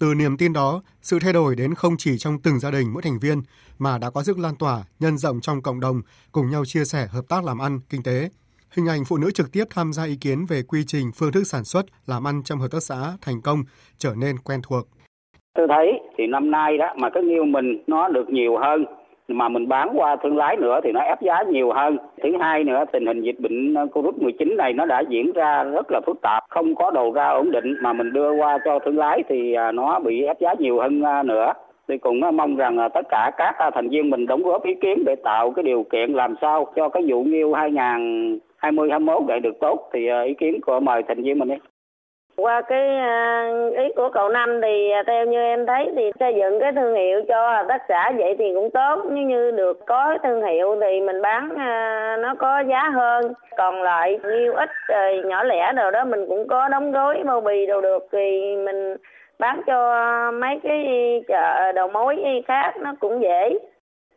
Từ 0.00 0.14
niềm 0.14 0.36
tin 0.36 0.52
đó, 0.52 0.82
sự 1.00 1.18
thay 1.22 1.32
đổi 1.32 1.54
đến 1.56 1.74
không 1.74 1.92
chỉ 1.98 2.18
trong 2.18 2.38
từng 2.44 2.58
gia 2.58 2.70
đình 2.70 2.92
mỗi 2.92 3.02
thành 3.02 3.18
viên 3.22 3.42
mà 3.78 3.98
đã 3.98 4.10
có 4.14 4.22
sức 4.22 4.38
lan 4.38 4.54
tỏa, 4.58 4.78
nhân 5.00 5.18
rộng 5.18 5.40
trong 5.40 5.62
cộng 5.62 5.80
đồng, 5.80 6.00
cùng 6.32 6.50
nhau 6.50 6.64
chia 6.64 6.84
sẻ 6.84 7.06
hợp 7.10 7.22
tác 7.28 7.44
làm 7.44 7.58
ăn, 7.58 7.80
kinh 7.90 8.02
tế. 8.02 8.28
Hình 8.76 8.86
ảnh 8.86 9.00
phụ 9.08 9.16
nữ 9.16 9.30
trực 9.34 9.52
tiếp 9.52 9.64
tham 9.70 9.92
gia 9.92 10.04
ý 10.04 10.16
kiến 10.20 10.46
về 10.48 10.62
quy 10.68 10.84
trình, 10.86 11.10
phương 11.18 11.32
thức 11.32 11.44
sản 11.44 11.64
xuất, 11.64 11.86
làm 12.06 12.26
ăn 12.26 12.42
trong 12.44 12.58
hợp 12.58 12.68
tác 12.72 12.82
xã 12.82 12.96
thành 13.22 13.40
công 13.44 13.58
trở 13.98 14.14
nên 14.20 14.36
quen 14.44 14.60
thuộc. 14.68 14.84
Tôi 15.54 15.66
thấy 15.68 15.92
thì 16.18 16.26
năm 16.26 16.50
nay 16.50 16.78
đó 16.78 16.86
mà 16.98 17.10
cái 17.14 17.22
nghêu 17.22 17.44
mình 17.44 17.82
nó 17.86 18.08
được 18.08 18.28
nhiều 18.28 18.58
hơn 18.58 18.84
mà 19.28 19.48
mình 19.48 19.68
bán 19.68 19.88
qua 19.94 20.16
thương 20.22 20.36
lái 20.36 20.56
nữa 20.56 20.80
thì 20.84 20.92
nó 20.92 21.00
ép 21.00 21.22
giá 21.22 21.42
nhiều 21.52 21.72
hơn. 21.72 21.96
Thứ 22.22 22.28
hai 22.40 22.64
nữa 22.64 22.84
tình 22.92 23.06
hình 23.06 23.22
dịch 23.22 23.40
bệnh 23.40 23.74
Covid-19 23.74 24.56
này 24.56 24.72
nó 24.72 24.86
đã 24.86 25.02
diễn 25.08 25.32
ra 25.32 25.64
rất 25.64 25.86
là 25.90 26.00
phức 26.06 26.16
tạp, 26.22 26.42
không 26.56 26.74
có 26.74 26.90
đầu 26.90 27.12
ra 27.12 27.28
ổn 27.28 27.50
định 27.50 27.74
mà 27.80 27.92
mình 27.92 28.12
đưa 28.12 28.30
qua 28.32 28.58
cho 28.64 28.78
thương 28.78 28.98
lái 28.98 29.22
thì 29.28 29.52
à, 29.52 29.72
nó 29.72 30.00
bị 30.00 30.22
ép 30.22 30.40
giá 30.40 30.54
nhiều 30.58 30.78
hơn 30.78 31.02
à, 31.02 31.22
nữa. 31.22 31.52
Thì 31.88 31.98
cũng 31.98 32.22
à, 32.22 32.30
mong 32.30 32.56
rằng 32.56 32.88
tất 32.94 33.06
cả 33.08 33.30
các 33.36 33.54
thành 33.74 33.88
viên 33.88 34.10
mình 34.10 34.26
đóng 34.26 34.42
góp 34.42 34.64
ý 34.64 34.74
kiến 34.74 35.04
để 35.04 35.14
tạo 35.24 35.50
cái 35.50 35.62
điều 35.62 35.82
kiện 35.82 36.12
làm 36.12 36.34
sao 36.40 36.66
cho 36.76 36.88
cái 36.88 37.02
vụ 37.08 37.24
nghiêu 37.24 37.52
2020 37.52 38.90
21 38.90 39.22
để 39.28 39.38
được 39.38 39.60
tốt 39.60 39.90
thì 39.92 40.08
ý 40.26 40.34
kiến 40.34 40.60
của 40.66 40.80
mời 40.80 41.02
thành 41.08 41.22
viên 41.22 41.38
mình 41.38 41.48
đi. 41.48 41.54
Qua 42.36 42.62
cái 42.62 42.96
à, 42.96 43.50
ý 43.78 43.84
của 43.96 44.10
cậu 44.12 44.28
Năm 44.28 44.60
thì 44.62 44.90
à, 44.90 45.02
theo 45.06 45.26
như 45.26 45.38
em 45.38 45.66
thấy 45.66 45.90
thì 45.96 46.10
xây 46.20 46.34
dựng 46.34 46.60
cái 46.60 46.72
thương 46.72 46.94
hiệu 46.94 47.20
cho 47.28 47.64
tác 47.68 47.82
xã 47.88 48.12
vậy 48.16 48.36
thì 48.38 48.44
cũng 48.54 48.70
tốt. 48.70 49.02
Nếu 49.10 49.24
như 49.24 49.50
được 49.50 49.86
có 49.86 50.18
thương 50.22 50.42
hiệu 50.42 50.76
thì 50.80 51.00
mình 51.00 51.22
bán 51.22 51.56
à, 51.56 52.16
nó 52.20 52.34
có 52.34 52.62
giá 52.68 52.90
hơn. 52.94 53.32
Còn 53.56 53.82
lại 53.82 54.18
nhiêu 54.24 54.54
ít 54.54 54.70
nhỏ 55.24 55.44
lẻ 55.44 55.72
đồ 55.72 55.90
đó 55.90 56.04
mình 56.04 56.26
cũng 56.28 56.48
có 56.48 56.68
đóng 56.68 56.92
gói, 56.92 57.22
bao 57.24 57.40
bì 57.40 57.66
đồ 57.66 57.80
được 57.80 58.06
thì 58.12 58.56
mình 58.56 58.96
bán 59.38 59.60
cho 59.66 60.30
mấy 60.30 60.60
cái 60.62 60.84
chợ 61.28 61.72
đầu 61.72 61.88
mối 61.88 62.16
khác 62.46 62.72
nó 62.80 62.94
cũng 63.00 63.22
dễ. 63.22 63.58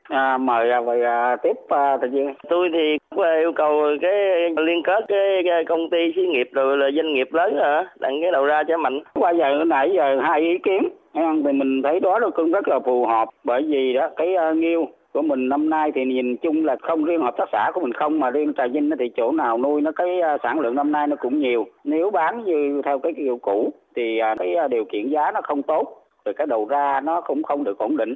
À, 0.09 0.37
mời 0.37 0.71
à, 0.71 0.81
à, 1.05 1.35
tiếp 1.35 1.55
à, 1.69 1.97
thành 2.01 2.11
Duyên. 2.11 2.33
Tôi 2.49 2.69
thì 2.73 2.97
à, 3.17 3.39
yêu 3.39 3.51
cầu 3.55 3.81
cái 4.01 4.13
liên 4.57 4.83
kết 4.83 5.05
cái, 5.07 5.41
cái 5.45 5.65
công 5.65 5.89
ty 5.89 6.13
xí 6.15 6.21
nghiệp 6.21 6.49
rồi 6.51 6.77
là 6.77 6.91
doanh 6.95 7.13
nghiệp 7.13 7.33
lớn 7.33 7.57
hả, 7.57 7.85
đặng 7.99 8.21
cái 8.21 8.31
đầu 8.31 8.45
ra 8.45 8.63
cho 8.63 8.77
mạnh. 8.77 8.99
Qua 9.13 9.31
giờ 9.31 9.63
nãy 9.67 9.91
giờ 9.95 10.19
hai 10.21 10.41
ý 10.41 10.57
kiến. 10.57 10.89
Thì 11.13 11.51
mình 11.51 11.81
thấy 11.83 11.99
đó 11.99 12.19
là 12.19 12.29
cũng 12.29 12.51
rất 12.51 12.67
là 12.67 12.79
phù 12.79 13.05
hợp. 13.05 13.29
Bởi 13.43 13.63
vì 13.67 13.93
đó 13.93 14.09
cái 14.15 14.35
uh, 14.51 14.57
nghiêu 14.57 14.87
của 15.13 15.21
mình 15.21 15.49
năm 15.49 15.69
nay 15.69 15.91
thì 15.95 16.05
nhìn 16.05 16.37
chung 16.37 16.65
là 16.65 16.75
không 16.81 17.03
riêng 17.05 17.21
hợp 17.21 17.37
tác 17.37 17.49
xã 17.51 17.71
của 17.73 17.81
mình 17.81 17.93
không 17.93 18.19
mà 18.19 18.29
riêng 18.29 18.53
trà 18.57 18.67
vinh 18.67 18.89
thì 18.99 19.09
chỗ 19.17 19.31
nào 19.31 19.57
nuôi 19.57 19.81
nó 19.81 19.91
cái 19.91 20.21
à, 20.21 20.37
sản 20.43 20.59
lượng 20.59 20.75
năm 20.75 20.91
nay 20.91 21.07
nó 21.07 21.15
cũng 21.15 21.39
nhiều. 21.39 21.65
Nếu 21.83 22.09
bán 22.11 22.43
như 22.43 22.81
theo 22.85 22.99
cái 22.99 23.13
kiểu 23.17 23.37
cũ 23.41 23.73
thì 23.95 24.19
cái 24.39 24.55
điều 24.69 24.85
kiện 24.85 25.09
giá 25.09 25.31
nó 25.31 25.41
không 25.41 25.61
tốt. 25.63 26.05
Rồi 26.25 26.33
cái 26.33 26.47
đầu 26.47 26.67
ra 26.69 27.01
nó 27.03 27.21
cũng 27.21 27.43
không 27.43 27.63
được 27.63 27.77
ổn 27.77 27.97
định 27.97 28.13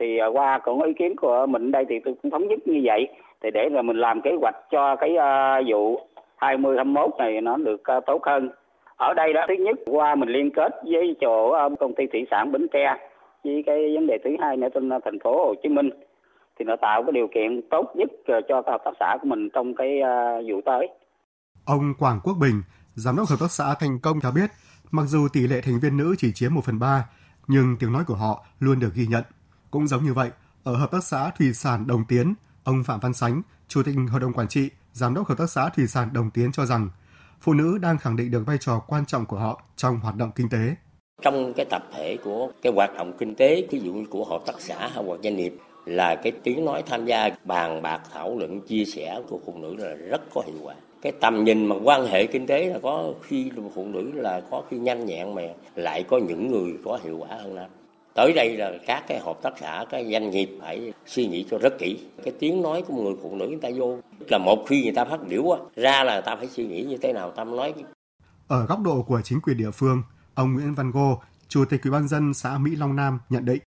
thì 0.00 0.18
à, 0.18 0.26
qua 0.26 0.58
cũng 0.64 0.82
ý 0.82 0.92
kiến 0.98 1.16
của 1.16 1.46
mình 1.48 1.70
đây 1.70 1.84
thì 1.88 1.94
tôi 2.04 2.14
cũng 2.22 2.30
thống 2.30 2.48
nhất 2.48 2.58
như 2.64 2.80
vậy 2.84 3.08
thì 3.42 3.50
để 3.54 3.68
là 3.68 3.82
mình 3.82 3.96
làm 3.96 4.20
kế 4.20 4.30
hoạch 4.40 4.54
cho 4.70 4.96
cái 4.96 5.10
uh, 5.10 5.66
vụ 5.70 6.00
2021 6.36 7.10
này 7.18 7.40
nó 7.40 7.56
được 7.56 7.82
uh, 7.96 8.04
tốt 8.06 8.22
hơn. 8.26 8.50
Ở 8.96 9.14
đây 9.14 9.32
đó 9.32 9.44
thứ 9.48 9.54
nhất 9.54 9.76
qua 9.86 10.14
mình 10.14 10.28
liên 10.28 10.50
kết 10.50 10.72
với 10.84 11.16
chỗ 11.20 11.66
uh, 11.66 11.78
công 11.78 11.94
ty 11.94 12.04
thủy 12.12 12.26
sản 12.30 12.52
Bến 12.52 12.66
Tre 12.72 12.96
với 13.44 13.62
cái 13.66 13.94
vấn 13.94 14.06
đề 14.06 14.18
thứ 14.24 14.30
hai 14.40 14.56
nữa 14.56 14.68
trên 14.74 14.90
thành 15.04 15.18
phố 15.24 15.46
Hồ 15.46 15.54
Chí 15.62 15.68
Minh 15.68 15.90
thì 16.58 16.64
nó 16.64 16.76
tạo 16.76 17.02
cái 17.02 17.12
điều 17.12 17.28
kiện 17.34 17.60
tốt 17.70 17.92
nhất 17.96 18.10
cho 18.48 18.62
hợp 18.66 18.82
tác 18.84 18.90
xã 19.00 19.16
của 19.22 19.28
mình 19.28 19.48
trong 19.50 19.74
cái 19.74 20.00
uh, 20.00 20.44
vụ 20.48 20.60
tới. 20.64 20.88
Ông 21.66 21.94
Quảng 21.98 22.20
Quốc 22.24 22.34
Bình, 22.40 22.62
giám 22.94 23.16
đốc 23.16 23.26
hợp 23.28 23.36
tác 23.40 23.50
xã 23.50 23.74
Thành 23.80 23.98
Công 24.02 24.16
cho 24.22 24.30
biết, 24.34 24.50
mặc 24.90 25.02
dù 25.06 25.28
tỷ 25.32 25.40
lệ 25.40 25.60
thành 25.64 25.80
viên 25.82 25.96
nữ 25.96 26.14
chỉ 26.18 26.32
chiếm 26.34 26.54
1 26.54 26.60
phần 26.64 26.78
3, 26.78 27.04
nhưng 27.48 27.76
tiếng 27.80 27.92
nói 27.92 28.02
của 28.06 28.14
họ 28.14 28.44
luôn 28.60 28.80
được 28.80 28.90
ghi 28.94 29.06
nhận. 29.10 29.22
Cũng 29.72 29.88
giống 29.88 30.04
như 30.04 30.14
vậy, 30.14 30.30
ở 30.64 30.76
Hợp 30.76 30.90
tác 30.90 31.04
xã 31.04 31.30
Thủy 31.38 31.52
sản 31.54 31.86
Đồng 31.86 32.04
Tiến, 32.08 32.34
ông 32.64 32.84
Phạm 32.84 33.00
Văn 33.00 33.14
Sánh, 33.14 33.42
Chủ 33.68 33.82
tịch 33.82 33.94
Hội 34.10 34.20
đồng 34.20 34.32
Quản 34.32 34.48
trị, 34.48 34.70
Giám 34.92 35.14
đốc 35.14 35.28
Hợp 35.28 35.38
tác 35.38 35.50
xã 35.50 35.68
Thủy 35.68 35.86
sản 35.86 36.08
Đồng 36.12 36.30
Tiến 36.30 36.52
cho 36.52 36.66
rằng, 36.66 36.90
phụ 37.40 37.54
nữ 37.54 37.78
đang 37.78 37.98
khẳng 37.98 38.16
định 38.16 38.30
được 38.30 38.42
vai 38.46 38.58
trò 38.60 38.78
quan 38.78 39.06
trọng 39.06 39.26
của 39.26 39.36
họ 39.36 39.62
trong 39.76 40.00
hoạt 40.00 40.16
động 40.16 40.30
kinh 40.34 40.48
tế. 40.48 40.74
Trong 41.22 41.52
cái 41.56 41.66
tập 41.70 41.82
thể 41.94 42.16
của 42.24 42.50
cái 42.62 42.72
hoạt 42.72 42.94
động 42.94 43.12
kinh 43.18 43.34
tế, 43.34 43.66
ví 43.70 43.80
dụ 43.80 43.92
như 43.92 44.06
của 44.10 44.24
hợp 44.24 44.42
tác 44.46 44.54
xã 44.58 44.78
hay 44.78 45.04
hoặc 45.06 45.20
doanh 45.22 45.36
nghiệp, 45.36 45.54
là 45.86 46.14
cái 46.14 46.32
tiếng 46.42 46.64
nói 46.64 46.82
tham 46.86 47.04
gia 47.04 47.28
bàn 47.44 47.82
bạc 47.82 48.00
thảo 48.12 48.38
luận 48.38 48.60
chia 48.60 48.84
sẻ 48.84 49.20
của 49.28 49.40
phụ 49.46 49.58
nữ 49.58 49.76
là 49.78 49.94
rất 49.94 50.20
có 50.34 50.42
hiệu 50.46 50.58
quả 50.62 50.74
cái 51.02 51.12
tầm 51.20 51.44
nhìn 51.44 51.66
mà 51.66 51.76
quan 51.84 52.06
hệ 52.06 52.26
kinh 52.26 52.46
tế 52.46 52.66
là 52.66 52.78
có 52.82 53.12
khi 53.22 53.50
phụ 53.74 53.86
nữ 53.86 54.10
là 54.14 54.40
có 54.50 54.62
khi 54.70 54.78
nhanh 54.78 55.06
nhẹn 55.06 55.34
mà 55.34 55.42
lại 55.74 56.02
có 56.02 56.18
những 56.18 56.50
người 56.50 56.72
có 56.84 56.98
hiệu 57.04 57.18
quả 57.18 57.28
hơn 57.30 57.54
nam 57.54 57.70
tới 58.14 58.32
đây 58.32 58.56
là 58.56 58.72
các 58.86 59.04
cái 59.08 59.18
hợp 59.18 59.38
tác 59.42 59.50
xã 59.60 59.84
các 59.90 60.04
doanh 60.12 60.30
nghiệp 60.30 60.58
phải 60.60 60.92
suy 61.06 61.26
nghĩ 61.26 61.46
cho 61.50 61.58
rất 61.58 61.78
kỹ. 61.78 61.98
Cái 62.24 62.34
tiếng 62.38 62.62
nói 62.62 62.82
của 62.88 63.02
người 63.02 63.14
phụ 63.22 63.36
nữ 63.36 63.46
người 63.46 63.58
ta 63.62 63.68
vô, 63.76 63.98
là 64.28 64.38
một 64.38 64.64
khi 64.68 64.82
người 64.82 64.92
ta 64.92 65.04
phát 65.04 65.28
biểu 65.28 65.44
ra 65.76 66.04
là 66.04 66.12
người 66.12 66.22
ta 66.22 66.36
phải 66.36 66.46
suy 66.46 66.66
nghĩ 66.66 66.82
như 66.82 66.96
thế 66.96 67.12
nào, 67.12 67.30
ta 67.30 67.44
nói. 67.44 67.74
Ở 68.48 68.66
góc 68.66 68.80
độ 68.80 69.02
của 69.02 69.20
chính 69.24 69.40
quyền 69.40 69.56
địa 69.56 69.70
phương, 69.70 70.02
ông 70.34 70.54
Nguyễn 70.54 70.74
Văn 70.74 70.90
Gô, 70.90 71.20
chủ 71.48 71.64
tịch 71.64 71.80
ủy 71.84 71.90
ban 71.90 72.08
dân 72.08 72.34
xã 72.34 72.58
Mỹ 72.58 72.76
Long 72.76 72.96
Nam 72.96 73.18
nhận 73.28 73.44
định 73.44 73.62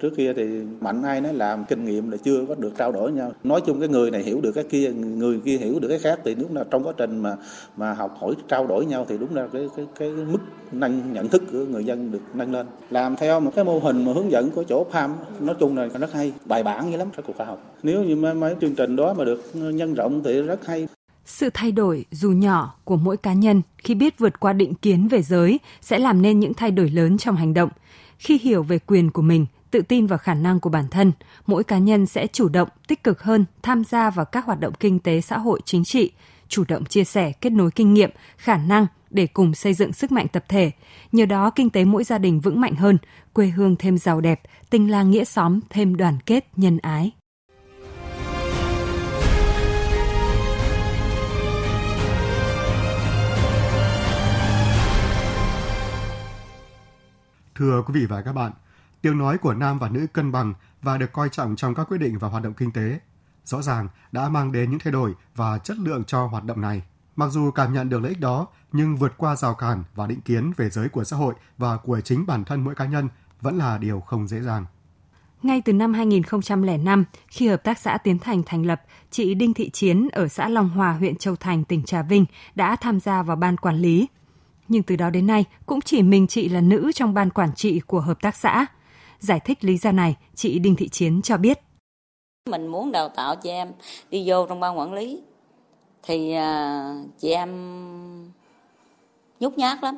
Trước 0.00 0.16
kia 0.16 0.32
thì 0.32 0.44
mạnh 0.80 1.02
ai 1.02 1.20
nói 1.20 1.34
làm 1.34 1.64
kinh 1.64 1.84
nghiệm 1.84 2.10
là 2.10 2.16
chưa 2.16 2.44
có 2.48 2.54
được 2.54 2.72
trao 2.78 2.92
đổi 2.92 3.12
nhau. 3.12 3.32
Nói 3.44 3.60
chung 3.66 3.80
cái 3.80 3.88
người 3.88 4.10
này 4.10 4.22
hiểu 4.22 4.40
được 4.40 4.52
cái 4.52 4.64
kia, 4.64 4.92
người 4.92 5.40
kia 5.44 5.58
hiểu 5.58 5.78
được 5.80 5.88
cái 5.88 5.98
khác 5.98 6.20
thì 6.24 6.34
đúng 6.34 6.56
là 6.56 6.64
trong 6.70 6.86
quá 6.86 6.92
trình 6.96 7.18
mà 7.18 7.36
mà 7.76 7.94
học 7.94 8.16
hỏi 8.20 8.34
trao 8.48 8.66
đổi 8.66 8.86
nhau 8.86 9.06
thì 9.08 9.18
đúng 9.18 9.34
là 9.34 9.48
cái 9.52 9.68
cái 9.76 9.86
cái 9.98 10.10
mức 10.10 10.38
nâng 10.72 11.12
nhận 11.12 11.28
thức 11.28 11.42
của 11.52 11.58
người 11.58 11.84
dân 11.84 12.12
được 12.12 12.22
nâng 12.34 12.52
lên. 12.52 12.66
Làm 12.90 13.16
theo 13.16 13.40
một 13.40 13.52
cái 13.54 13.64
mô 13.64 13.78
hình 13.78 14.04
mà 14.04 14.12
hướng 14.12 14.30
dẫn 14.30 14.50
của 14.50 14.64
chỗ 14.64 14.84
PAM 14.84 15.14
nói 15.40 15.56
chung 15.60 15.76
là 15.76 15.86
rất 15.86 16.12
hay, 16.12 16.32
bài 16.44 16.62
bản 16.62 16.90
như 16.90 16.96
lắm 16.96 17.08
rất 17.16 17.22
khoa 17.36 17.46
học. 17.46 17.76
Nếu 17.82 18.04
như 18.04 18.16
mấy, 18.16 18.34
mấy 18.34 18.54
chương 18.60 18.74
trình 18.74 18.96
đó 18.96 19.14
mà 19.14 19.24
được 19.24 19.50
nhân 19.54 19.94
rộng 19.94 20.22
thì 20.24 20.42
rất 20.42 20.66
hay. 20.66 20.88
Sự 21.24 21.50
thay 21.54 21.72
đổi 21.72 22.04
dù 22.10 22.30
nhỏ 22.30 22.74
của 22.84 22.96
mỗi 22.96 23.16
cá 23.16 23.32
nhân 23.32 23.62
khi 23.78 23.94
biết 23.94 24.18
vượt 24.18 24.40
qua 24.40 24.52
định 24.52 24.74
kiến 24.74 25.08
về 25.08 25.22
giới 25.22 25.58
sẽ 25.80 25.98
làm 25.98 26.22
nên 26.22 26.40
những 26.40 26.54
thay 26.54 26.70
đổi 26.70 26.90
lớn 26.90 27.18
trong 27.18 27.36
hành 27.36 27.54
động. 27.54 27.70
Khi 28.18 28.38
hiểu 28.42 28.62
về 28.62 28.78
quyền 28.86 29.10
của 29.10 29.22
mình, 29.22 29.46
tự 29.70 29.82
tin 29.82 30.06
vào 30.06 30.18
khả 30.18 30.34
năng 30.34 30.60
của 30.60 30.70
bản 30.70 30.88
thân, 30.88 31.12
mỗi 31.46 31.64
cá 31.64 31.78
nhân 31.78 32.06
sẽ 32.06 32.26
chủ 32.26 32.48
động, 32.48 32.68
tích 32.86 33.04
cực 33.04 33.22
hơn 33.22 33.44
tham 33.62 33.84
gia 33.84 34.10
vào 34.10 34.24
các 34.24 34.44
hoạt 34.44 34.60
động 34.60 34.74
kinh 34.80 34.98
tế 34.98 35.20
xã 35.20 35.38
hội 35.38 35.60
chính 35.64 35.84
trị, 35.84 36.12
chủ 36.48 36.64
động 36.68 36.84
chia 36.84 37.04
sẻ, 37.04 37.32
kết 37.32 37.50
nối 37.50 37.70
kinh 37.70 37.94
nghiệm, 37.94 38.10
khả 38.36 38.56
năng 38.56 38.86
để 39.10 39.26
cùng 39.26 39.54
xây 39.54 39.74
dựng 39.74 39.92
sức 39.92 40.12
mạnh 40.12 40.26
tập 40.28 40.44
thể. 40.48 40.70
Nhờ 41.12 41.26
đó 41.26 41.50
kinh 41.50 41.70
tế 41.70 41.84
mỗi 41.84 42.04
gia 42.04 42.18
đình 42.18 42.40
vững 42.40 42.60
mạnh 42.60 42.74
hơn, 42.74 42.98
quê 43.32 43.46
hương 43.46 43.76
thêm 43.76 43.98
giàu 43.98 44.20
đẹp, 44.20 44.40
tình 44.70 44.90
làng 44.90 45.10
nghĩa 45.10 45.24
xóm 45.24 45.60
thêm 45.70 45.96
đoàn 45.96 46.18
kết, 46.26 46.48
nhân 46.56 46.78
ái. 46.78 47.12
Thưa 57.54 57.82
quý 57.86 58.00
vị 58.00 58.06
và 58.06 58.22
các 58.22 58.32
bạn, 58.32 58.52
tiếng 59.02 59.18
nói 59.18 59.38
của 59.38 59.54
nam 59.54 59.78
và 59.78 59.88
nữ 59.88 60.06
cân 60.12 60.32
bằng 60.32 60.54
và 60.82 60.98
được 60.98 61.12
coi 61.12 61.28
trọng 61.28 61.56
trong 61.56 61.74
các 61.74 61.84
quyết 61.88 61.98
định 61.98 62.18
và 62.18 62.28
hoạt 62.28 62.42
động 62.42 62.54
kinh 62.54 62.72
tế, 62.72 63.00
rõ 63.44 63.62
ràng 63.62 63.88
đã 64.12 64.28
mang 64.28 64.52
đến 64.52 64.70
những 64.70 64.78
thay 64.78 64.92
đổi 64.92 65.14
và 65.34 65.58
chất 65.58 65.78
lượng 65.78 66.04
cho 66.04 66.26
hoạt 66.26 66.44
động 66.44 66.60
này. 66.60 66.82
Mặc 67.16 67.28
dù 67.28 67.50
cảm 67.50 67.72
nhận 67.72 67.88
được 67.88 68.00
lợi 68.00 68.08
ích 68.08 68.20
đó, 68.20 68.46
nhưng 68.72 68.96
vượt 68.96 69.12
qua 69.16 69.36
rào 69.36 69.54
cản 69.54 69.84
và 69.94 70.06
định 70.06 70.20
kiến 70.20 70.52
về 70.56 70.70
giới 70.70 70.88
của 70.88 71.04
xã 71.04 71.16
hội 71.16 71.34
và 71.58 71.76
của 71.76 72.00
chính 72.00 72.26
bản 72.26 72.44
thân 72.44 72.64
mỗi 72.64 72.74
cá 72.74 72.86
nhân 72.86 73.08
vẫn 73.40 73.58
là 73.58 73.78
điều 73.78 74.00
không 74.00 74.28
dễ 74.28 74.40
dàng. 74.40 74.66
Ngay 75.42 75.62
từ 75.64 75.72
năm 75.72 75.92
2005, 75.94 77.04
khi 77.28 77.48
Hợp 77.48 77.64
tác 77.64 77.78
xã 77.78 77.98
Tiến 77.98 78.18
Thành 78.18 78.42
thành 78.46 78.66
lập, 78.66 78.82
chị 79.10 79.34
Đinh 79.34 79.54
Thị 79.54 79.70
Chiến 79.70 80.08
ở 80.12 80.28
xã 80.28 80.48
Long 80.48 80.68
Hòa, 80.68 80.92
huyện 80.92 81.16
Châu 81.16 81.36
Thành, 81.36 81.64
tỉnh 81.64 81.82
Trà 81.82 82.02
Vinh 82.02 82.24
đã 82.54 82.76
tham 82.76 83.00
gia 83.00 83.22
vào 83.22 83.36
ban 83.36 83.56
quản 83.56 83.76
lý. 83.76 84.06
Nhưng 84.68 84.82
từ 84.82 84.96
đó 84.96 85.10
đến 85.10 85.26
nay, 85.26 85.44
cũng 85.66 85.80
chỉ 85.80 86.02
mình 86.02 86.26
chị 86.26 86.48
là 86.48 86.60
nữ 86.60 86.92
trong 86.94 87.14
ban 87.14 87.30
quản 87.30 87.54
trị 87.54 87.80
của 87.86 88.00
hợp 88.00 88.22
tác 88.22 88.36
xã. 88.36 88.66
Giải 89.20 89.40
thích 89.40 89.64
lý 89.64 89.76
do 89.76 89.92
này, 89.92 90.16
chị 90.34 90.58
Đinh 90.58 90.76
Thị 90.76 90.88
Chiến 90.88 91.20
cho 91.22 91.36
biết. 91.36 91.58
Mình 92.50 92.66
muốn 92.66 92.92
đào 92.92 93.08
tạo 93.08 93.36
chị 93.36 93.50
em 93.50 93.72
đi 94.10 94.24
vô 94.26 94.46
trong 94.46 94.60
ban 94.60 94.78
quản 94.78 94.92
lý, 94.92 95.22
thì 96.02 96.32
à, 96.32 96.94
chị 97.18 97.30
em 97.30 97.50
nhút 99.40 99.58
nhát 99.58 99.82
lắm, 99.82 99.96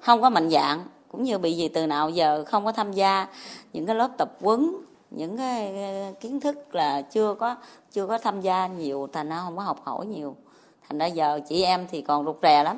không 0.00 0.22
có 0.22 0.30
mạnh 0.30 0.50
dạng, 0.50 0.86
cũng 1.08 1.22
như 1.22 1.38
bị 1.38 1.52
gì 1.52 1.68
từ 1.68 1.86
nào 1.86 2.10
giờ 2.10 2.44
không 2.46 2.64
có 2.64 2.72
tham 2.72 2.92
gia 2.92 3.26
những 3.72 3.86
cái 3.86 3.96
lớp 3.96 4.10
tập 4.18 4.32
huấn 4.40 4.70
những 5.10 5.36
cái 5.36 5.82
à, 5.82 6.12
kiến 6.20 6.40
thức 6.40 6.74
là 6.74 7.02
chưa 7.02 7.34
có 7.34 7.56
chưa 7.92 8.06
có 8.06 8.18
tham 8.18 8.40
gia 8.40 8.66
nhiều 8.66 9.08
thành 9.12 9.28
ra 9.28 9.40
không 9.44 9.56
có 9.56 9.62
học 9.62 9.80
hỏi 9.84 10.06
nhiều. 10.06 10.36
Thành 10.88 10.98
ra 10.98 11.06
giờ 11.06 11.40
chị 11.48 11.62
em 11.62 11.86
thì 11.90 12.02
còn 12.02 12.24
rụt 12.24 12.36
rè 12.42 12.62
lắm. 12.62 12.76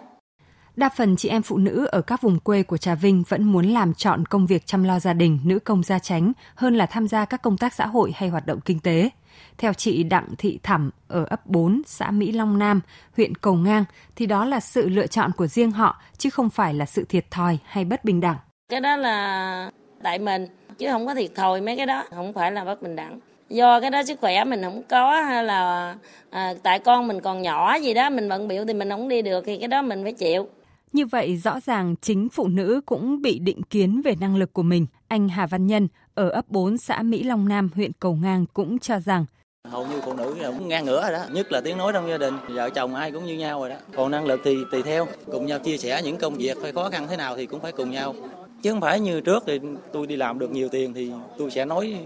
Đa 0.81 0.89
phần 0.89 1.17
chị 1.17 1.29
em 1.29 1.43
phụ 1.43 1.59
nữ 1.59 1.87
ở 1.93 2.01
các 2.01 2.23
vùng 2.23 2.39
quê 2.39 2.63
của 2.63 2.77
Trà 2.77 2.95
Vinh 2.95 3.23
vẫn 3.29 3.45
muốn 3.45 3.67
làm 3.67 3.95
chọn 3.95 4.27
công 4.27 4.47
việc 4.47 4.67
chăm 4.67 4.85
lo 4.85 5.01
gia 5.01 5.13
đình, 5.13 5.39
nữ 5.45 5.59
công 5.59 5.83
gia 5.83 5.99
tránh 5.99 6.33
hơn 6.55 6.75
là 6.75 6.87
tham 6.87 7.09
gia 7.09 7.25
các 7.25 7.43
công 7.43 7.57
tác 7.57 7.75
xã 7.75 7.87
hội 7.87 8.13
hay 8.17 8.29
hoạt 8.29 8.47
động 8.47 8.61
kinh 8.65 8.81
tế. 8.81 9.11
Theo 9.59 9.73
chị 9.73 10.03
Đặng 10.03 10.27
Thị 10.39 10.59
Thẩm 10.63 10.91
ở 11.09 11.25
ấp 11.25 11.47
4, 11.47 11.83
xã 11.87 12.11
Mỹ 12.11 12.33
Long 12.33 12.59
Nam, 12.59 12.81
huyện 13.17 13.35
Cầu 13.35 13.55
Ngang, 13.55 13.85
thì 14.17 14.27
đó 14.27 14.45
là 14.45 14.61
sự 14.61 14.89
lựa 14.89 15.07
chọn 15.07 15.31
của 15.37 15.47
riêng 15.47 15.71
họ, 15.71 16.01
chứ 16.19 16.31
không 16.31 16.51
phải 16.51 16.75
là 16.75 16.87
sự 16.87 17.05
thiệt 17.05 17.31
thòi 17.31 17.59
hay 17.65 17.85
bất 17.85 18.05
bình 18.05 18.21
đẳng. 18.21 18.37
Cái 18.69 18.81
đó 18.81 18.97
là 18.97 19.71
tại 20.03 20.19
mình, 20.19 20.47
chứ 20.79 20.87
không 20.91 21.07
có 21.07 21.15
thiệt 21.15 21.31
thòi 21.35 21.61
mấy 21.61 21.77
cái 21.77 21.87
đó, 21.87 22.05
không 22.11 22.33
phải 22.33 22.53
là 22.53 22.65
bất 22.65 22.83
bình 22.83 22.97
đẳng 22.97 23.21
do 23.49 23.81
cái 23.81 23.91
đó 23.91 24.03
sức 24.03 24.21
khỏe 24.21 24.45
mình 24.45 24.63
không 24.63 24.83
có 24.89 25.21
hay 25.21 25.45
là 25.45 25.95
à, 26.31 26.55
tại 26.63 26.79
con 26.79 27.09
mình 27.09 27.21
còn 27.21 27.43
nhỏ 27.43 27.75
gì 27.75 27.95
đó 27.95 28.11
mình 28.11 28.29
bận 28.29 28.49
biểu 28.49 28.65
thì 28.65 28.75
mình 28.75 28.91
không 28.91 29.09
đi 29.09 29.23
được 29.23 29.45
thì 29.47 29.57
cái 29.57 29.69
đó 29.69 29.83
mình 29.83 30.03
phải 30.03 30.13
chịu 30.13 30.49
như 30.93 31.07
vậy 31.07 31.37
rõ 31.37 31.61
ràng 31.61 31.95
chính 32.01 32.29
phụ 32.29 32.49
nữ 32.49 32.81
cũng 32.87 33.23
bị 33.23 33.39
định 33.39 33.63
kiến 33.63 34.01
về 34.05 34.15
năng 34.21 34.37
lực 34.37 34.53
của 34.53 34.63
mình. 34.63 34.87
Anh 35.09 35.29
Hà 35.29 35.47
Văn 35.47 35.67
Nhân 35.67 35.89
ở 36.15 36.29
ấp 36.29 36.49
4 36.49 36.79
xã 36.79 37.03
Mỹ 37.03 37.23
Long 37.23 37.49
Nam, 37.49 37.71
huyện 37.75 37.93
Cầu 37.93 38.15
Ngang 38.15 38.47
cũng 38.55 38.79
cho 38.79 39.01
rằng 39.01 39.25
hầu 39.69 39.87
như 39.87 40.01
phụ 40.05 40.13
nữ 40.13 40.35
cũng 40.59 40.69
ngang 40.69 40.85
ngửa 40.85 41.03
rồi 41.03 41.13
đó 41.13 41.25
nhất 41.33 41.53
là 41.53 41.61
tiếng 41.61 41.79
nói 41.79 41.93
trong 41.93 42.09
gia 42.09 42.19
đình. 42.19 42.35
Vợ 42.49 42.71
chồng 42.71 42.95
ai 42.95 43.13
cũng 43.13 43.27
như 43.27 43.35
nhau 43.35 43.61
rồi 43.61 43.69
đó. 43.69 43.77
Còn 43.97 44.11
năng 44.11 44.27
lực 44.27 44.41
thì 44.45 44.57
tùy 44.71 44.83
theo 44.83 45.07
cùng 45.33 45.47
nhau 45.47 45.59
chia 45.59 45.77
sẻ 45.77 46.01
những 46.05 46.17
công 46.17 46.35
việc 46.35 46.59
phải 46.63 46.73
khó 46.73 46.91
khăn 46.91 47.07
thế 47.09 47.17
nào 47.17 47.37
thì 47.37 47.47
cũng 47.47 47.61
phải 47.61 47.73
cùng 47.73 47.91
nhau. 47.91 48.15
Chứ 48.63 48.71
không 48.71 48.81
phải 48.81 49.01
như 49.01 49.21
trước 49.21 49.43
thì 49.47 49.61
tôi 49.93 50.07
đi 50.07 50.17
làm 50.17 50.39
được 50.39 50.51
nhiều 50.51 50.69
tiền 50.69 50.95
thì 50.95 51.13
tôi 51.39 51.51
sẽ 51.51 51.65
nói 51.65 51.97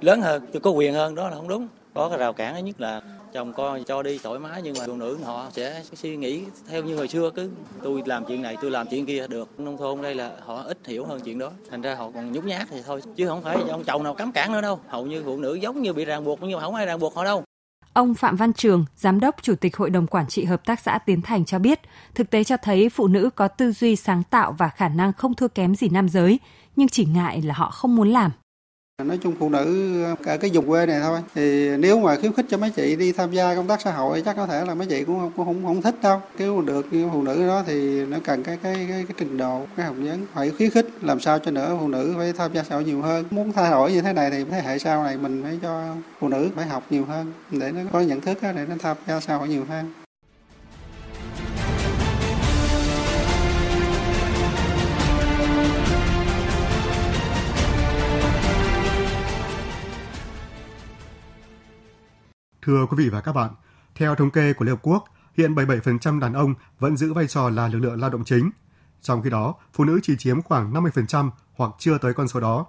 lớn 0.00 0.20
hơn 0.22 0.46
tôi 0.52 0.60
có 0.60 0.70
quyền 0.70 0.94
hơn 0.94 1.14
đó 1.14 1.28
là 1.28 1.36
không 1.36 1.48
đúng 1.48 1.68
có 1.94 2.08
cái 2.08 2.18
rào 2.18 2.32
cản 2.32 2.64
nhất 2.64 2.80
là 2.80 3.00
chồng 3.32 3.52
con 3.52 3.84
cho 3.84 4.02
đi 4.02 4.18
thoải 4.22 4.38
mái 4.38 4.62
nhưng 4.62 4.74
mà 4.78 4.84
phụ 4.86 4.96
nữ 4.96 5.18
họ 5.24 5.46
sẽ 5.52 5.82
suy 5.94 6.16
nghĩ 6.16 6.44
theo 6.68 6.82
như 6.82 6.96
hồi 6.96 7.08
xưa 7.08 7.30
cứ 7.30 7.50
tôi 7.82 8.02
làm 8.06 8.24
chuyện 8.24 8.42
này 8.42 8.56
tôi 8.62 8.70
làm 8.70 8.86
chuyện 8.90 9.06
kia 9.06 9.26
được. 9.26 9.60
Nông 9.60 9.76
thôn 9.76 10.02
đây 10.02 10.14
là 10.14 10.30
họ 10.46 10.62
ít 10.62 10.78
hiểu 10.86 11.06
hơn 11.06 11.20
chuyện 11.24 11.38
đó 11.38 11.50
thành 11.70 11.82
ra 11.82 11.94
họ 11.94 12.10
còn 12.14 12.32
nhút 12.32 12.44
nhát 12.44 12.68
thì 12.70 12.82
thôi 12.86 13.02
chứ 13.16 13.28
không 13.28 13.42
phải 13.42 13.56
ông 13.70 13.84
chồng 13.84 14.02
nào 14.02 14.14
cấm 14.14 14.32
cản 14.32 14.52
nữa 14.52 14.60
đâu. 14.60 14.80
Hầu 14.88 15.06
như 15.06 15.22
phụ 15.24 15.36
nữ 15.36 15.54
giống 15.54 15.82
như 15.82 15.92
bị 15.92 16.04
ràng 16.04 16.24
buộc 16.24 16.38
nhưng 16.42 16.52
mà 16.52 16.60
không 16.60 16.74
ai 16.74 16.86
ràng 16.86 16.98
buộc 16.98 17.14
họ 17.14 17.24
đâu. 17.24 17.44
Ông 17.92 18.14
Phạm 18.14 18.36
Văn 18.36 18.52
Trường, 18.52 18.84
Giám 18.96 19.20
đốc 19.20 19.42
Chủ 19.42 19.54
tịch 19.54 19.76
Hội 19.76 19.90
đồng 19.90 20.06
Quản 20.06 20.26
trị 20.28 20.44
Hợp 20.44 20.64
tác 20.64 20.80
xã 20.80 20.98
Tiến 20.98 21.22
Thành 21.22 21.44
cho 21.44 21.58
biết, 21.58 21.80
thực 22.14 22.30
tế 22.30 22.44
cho 22.44 22.56
thấy 22.56 22.88
phụ 22.88 23.08
nữ 23.08 23.30
có 23.34 23.48
tư 23.48 23.72
duy 23.72 23.96
sáng 23.96 24.22
tạo 24.30 24.54
và 24.58 24.68
khả 24.68 24.88
năng 24.88 25.12
không 25.12 25.34
thua 25.34 25.48
kém 25.48 25.74
gì 25.74 25.88
nam 25.88 26.08
giới, 26.08 26.38
nhưng 26.76 26.88
chỉ 26.88 27.04
ngại 27.04 27.42
là 27.42 27.54
họ 27.54 27.70
không 27.70 27.96
muốn 27.96 28.12
làm. 28.12 28.30
Nói 29.02 29.18
chung 29.22 29.34
phụ 29.38 29.48
nữ 29.48 29.92
ờ, 30.04 30.14
ở 30.32 30.36
cái 30.36 30.50
vùng 30.54 30.66
quê 30.66 30.86
này 30.86 31.00
thôi 31.02 31.20
thì 31.34 31.76
nếu 31.76 32.00
mà 32.00 32.16
khuyến 32.16 32.32
khích 32.32 32.46
cho 32.48 32.58
mấy 32.58 32.70
chị 32.70 32.96
đi 32.96 33.12
tham 33.12 33.32
gia 33.32 33.54
công 33.54 33.66
tác 33.66 33.80
xã 33.80 33.92
hội 33.92 34.22
chắc 34.24 34.36
có 34.36 34.46
thể 34.46 34.64
là 34.64 34.74
mấy 34.74 34.86
chị 34.86 35.04
cũng 35.04 35.18
không 35.18 35.32
cũng 35.36 35.46
không, 35.46 35.64
không 35.64 35.82
thích 35.82 35.94
đâu. 36.02 36.20
Nếu 36.38 36.60
được 36.60 36.86
như 36.90 37.08
phụ 37.12 37.22
nữ 37.22 37.46
đó 37.46 37.62
thì 37.66 38.06
nó 38.06 38.18
cần 38.24 38.42
cái 38.42 38.58
cái 38.62 38.74
cái, 38.74 39.04
cái 39.08 39.14
trình 39.16 39.38
độ, 39.38 39.66
cái 39.76 39.86
học 39.86 39.96
vấn 39.98 40.26
phải 40.34 40.50
khuyến 40.50 40.70
khích 40.70 40.86
làm 41.02 41.20
sao 41.20 41.38
cho 41.38 41.50
nữa 41.50 41.76
phụ 41.80 41.88
nữ 41.88 42.14
phải 42.16 42.32
tham 42.32 42.52
gia 42.54 42.62
xã 42.62 42.74
hội 42.74 42.84
nhiều 42.84 43.02
hơn. 43.02 43.24
Muốn 43.30 43.52
thay 43.52 43.70
đổi 43.70 43.92
như 43.92 44.00
thế 44.00 44.12
này 44.12 44.30
thì 44.30 44.44
thế 44.50 44.62
hệ 44.64 44.78
sau 44.78 45.04
này 45.04 45.16
mình 45.16 45.42
phải 45.42 45.58
cho 45.62 45.94
phụ 46.20 46.28
nữ 46.28 46.48
phải 46.56 46.66
học 46.66 46.82
nhiều 46.90 47.04
hơn 47.04 47.32
để 47.50 47.72
nó 47.72 47.80
có 47.92 48.00
nhận 48.00 48.20
thức 48.20 48.38
để 48.42 48.66
nó 48.68 48.74
tham 48.80 48.96
gia 49.06 49.20
xã 49.20 49.36
hội 49.36 49.48
nhiều 49.48 49.64
hơn. 49.68 50.03
Thưa 62.64 62.86
quý 62.86 63.04
vị 63.04 63.08
và 63.08 63.20
các 63.20 63.32
bạn, 63.32 63.50
theo 63.94 64.14
thống 64.14 64.30
kê 64.30 64.52
của 64.52 64.64
Liên 64.64 64.74
Hợp 64.74 64.80
Quốc, 64.82 65.04
hiện 65.36 65.54
77% 65.54 66.20
đàn 66.20 66.32
ông 66.32 66.54
vẫn 66.78 66.96
giữ 66.96 67.12
vai 67.12 67.26
trò 67.26 67.50
là 67.50 67.68
lực 67.68 67.78
lượng 67.78 68.00
lao 68.00 68.10
động 68.10 68.24
chính. 68.24 68.50
Trong 69.02 69.22
khi 69.22 69.30
đó, 69.30 69.54
phụ 69.72 69.84
nữ 69.84 70.00
chỉ 70.02 70.16
chiếm 70.16 70.42
khoảng 70.42 70.72
50% 70.72 71.30
hoặc 71.54 71.70
chưa 71.78 71.98
tới 71.98 72.14
con 72.14 72.28
số 72.28 72.40
đó. 72.40 72.66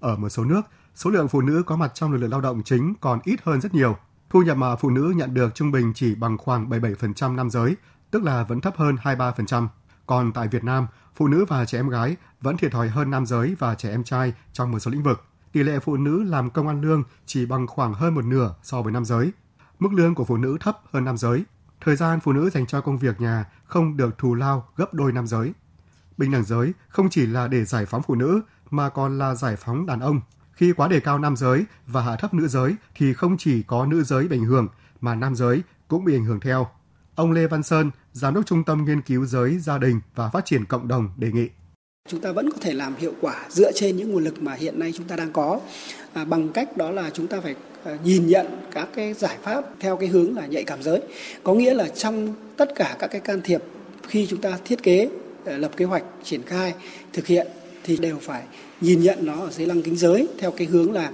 Ở 0.00 0.16
một 0.16 0.28
số 0.28 0.44
nước, 0.44 0.60
số 0.94 1.10
lượng 1.10 1.28
phụ 1.28 1.40
nữ 1.40 1.62
có 1.66 1.76
mặt 1.76 1.90
trong 1.94 2.12
lực 2.12 2.18
lượng 2.18 2.30
lao 2.30 2.40
động 2.40 2.62
chính 2.64 2.94
còn 3.00 3.20
ít 3.24 3.40
hơn 3.44 3.60
rất 3.60 3.74
nhiều. 3.74 3.96
Thu 4.30 4.42
nhập 4.42 4.56
mà 4.56 4.76
phụ 4.76 4.90
nữ 4.90 5.12
nhận 5.16 5.34
được 5.34 5.54
trung 5.54 5.72
bình 5.72 5.92
chỉ 5.94 6.14
bằng 6.14 6.38
khoảng 6.38 6.68
77% 6.68 7.34
nam 7.34 7.50
giới, 7.50 7.76
tức 8.10 8.22
là 8.22 8.44
vẫn 8.44 8.60
thấp 8.60 8.76
hơn 8.76 8.96
23%. 9.02 9.68
Còn 10.06 10.32
tại 10.32 10.48
Việt 10.48 10.64
Nam, 10.64 10.86
phụ 11.16 11.28
nữ 11.28 11.44
và 11.48 11.64
trẻ 11.64 11.78
em 11.78 11.88
gái 11.88 12.16
vẫn 12.40 12.56
thiệt 12.56 12.72
thòi 12.72 12.88
hơn 12.88 13.10
nam 13.10 13.26
giới 13.26 13.56
và 13.58 13.74
trẻ 13.74 13.90
em 13.90 14.04
trai 14.04 14.32
trong 14.52 14.72
một 14.72 14.78
số 14.78 14.90
lĩnh 14.90 15.02
vực 15.02 15.24
tỷ 15.56 15.62
lệ 15.62 15.78
phụ 15.78 15.96
nữ 15.96 16.22
làm 16.22 16.50
công 16.50 16.68
ăn 16.68 16.80
lương 16.80 17.02
chỉ 17.26 17.46
bằng 17.46 17.66
khoảng 17.66 17.94
hơn 17.94 18.14
một 18.14 18.24
nửa 18.24 18.54
so 18.62 18.82
với 18.82 18.92
nam 18.92 19.04
giới. 19.04 19.32
Mức 19.78 19.92
lương 19.92 20.14
của 20.14 20.24
phụ 20.24 20.36
nữ 20.36 20.56
thấp 20.60 20.80
hơn 20.92 21.04
nam 21.04 21.16
giới. 21.16 21.44
Thời 21.80 21.96
gian 21.96 22.20
phụ 22.20 22.32
nữ 22.32 22.50
dành 22.50 22.66
cho 22.66 22.80
công 22.80 22.98
việc 22.98 23.20
nhà 23.20 23.44
không 23.64 23.96
được 23.96 24.18
thù 24.18 24.34
lao 24.34 24.68
gấp 24.76 24.94
đôi 24.94 25.12
nam 25.12 25.26
giới. 25.26 25.52
Bình 26.16 26.30
đẳng 26.32 26.44
giới 26.44 26.72
không 26.88 27.08
chỉ 27.10 27.26
là 27.26 27.48
để 27.48 27.64
giải 27.64 27.86
phóng 27.86 28.02
phụ 28.02 28.14
nữ 28.14 28.40
mà 28.70 28.88
còn 28.88 29.18
là 29.18 29.34
giải 29.34 29.56
phóng 29.56 29.86
đàn 29.86 30.00
ông. 30.00 30.20
Khi 30.52 30.72
quá 30.72 30.88
đề 30.88 31.00
cao 31.00 31.18
nam 31.18 31.36
giới 31.36 31.64
và 31.86 32.02
hạ 32.02 32.16
thấp 32.16 32.34
nữ 32.34 32.48
giới 32.48 32.76
thì 32.94 33.14
không 33.14 33.36
chỉ 33.38 33.62
có 33.62 33.86
nữ 33.86 34.02
giới 34.02 34.28
bị 34.28 34.36
ảnh 34.36 34.44
hưởng 34.44 34.68
mà 35.00 35.14
nam 35.14 35.34
giới 35.34 35.62
cũng 35.88 36.04
bị 36.04 36.16
ảnh 36.16 36.24
hưởng 36.24 36.40
theo. 36.40 36.66
Ông 37.14 37.32
Lê 37.32 37.46
Văn 37.46 37.62
Sơn, 37.62 37.90
Giám 38.12 38.34
đốc 38.34 38.46
Trung 38.46 38.64
tâm 38.64 38.84
Nghiên 38.84 39.02
cứu 39.02 39.26
Giới, 39.26 39.58
Gia 39.58 39.78
đình 39.78 40.00
và 40.14 40.30
Phát 40.30 40.44
triển 40.44 40.64
Cộng 40.64 40.88
đồng 40.88 41.10
đề 41.16 41.32
nghị 41.32 41.48
chúng 42.08 42.20
ta 42.20 42.32
vẫn 42.32 42.50
có 42.50 42.56
thể 42.60 42.72
làm 42.72 42.94
hiệu 42.98 43.12
quả 43.20 43.46
dựa 43.50 43.72
trên 43.72 43.96
những 43.96 44.12
nguồn 44.12 44.24
lực 44.24 44.42
mà 44.42 44.54
hiện 44.54 44.78
nay 44.78 44.92
chúng 44.96 45.06
ta 45.06 45.16
đang 45.16 45.32
có. 45.32 45.60
À, 46.12 46.24
bằng 46.24 46.48
cách 46.48 46.76
đó 46.76 46.90
là 46.90 47.10
chúng 47.10 47.26
ta 47.26 47.40
phải 47.40 47.54
à, 47.84 47.98
nhìn 48.04 48.26
nhận 48.26 48.46
các 48.70 48.88
cái 48.94 49.14
giải 49.14 49.36
pháp 49.42 49.64
theo 49.80 49.96
cái 49.96 50.08
hướng 50.08 50.36
là 50.36 50.46
nhạy 50.46 50.64
cảm 50.64 50.82
giới. 50.82 51.00
Có 51.42 51.54
nghĩa 51.54 51.74
là 51.74 51.88
trong 51.88 52.34
tất 52.56 52.74
cả 52.74 52.96
các 52.98 53.06
cái 53.06 53.20
can 53.20 53.40
thiệp 53.44 53.62
khi 54.08 54.26
chúng 54.26 54.40
ta 54.40 54.58
thiết 54.64 54.82
kế 54.82 55.08
à, 55.44 55.56
lập 55.56 55.70
kế 55.76 55.84
hoạch 55.84 56.04
triển 56.24 56.42
khai 56.42 56.74
thực 57.12 57.26
hiện 57.26 57.46
thì 57.84 57.96
đều 57.96 58.18
phải 58.20 58.42
nhìn 58.80 59.02
nhận 59.02 59.18
nó 59.20 59.40
ở 59.40 59.50
dưới 59.50 59.66
lăng 59.66 59.82
kính 59.82 59.96
giới 59.96 60.28
theo 60.38 60.50
cái 60.50 60.66
hướng 60.66 60.92
là 60.92 61.10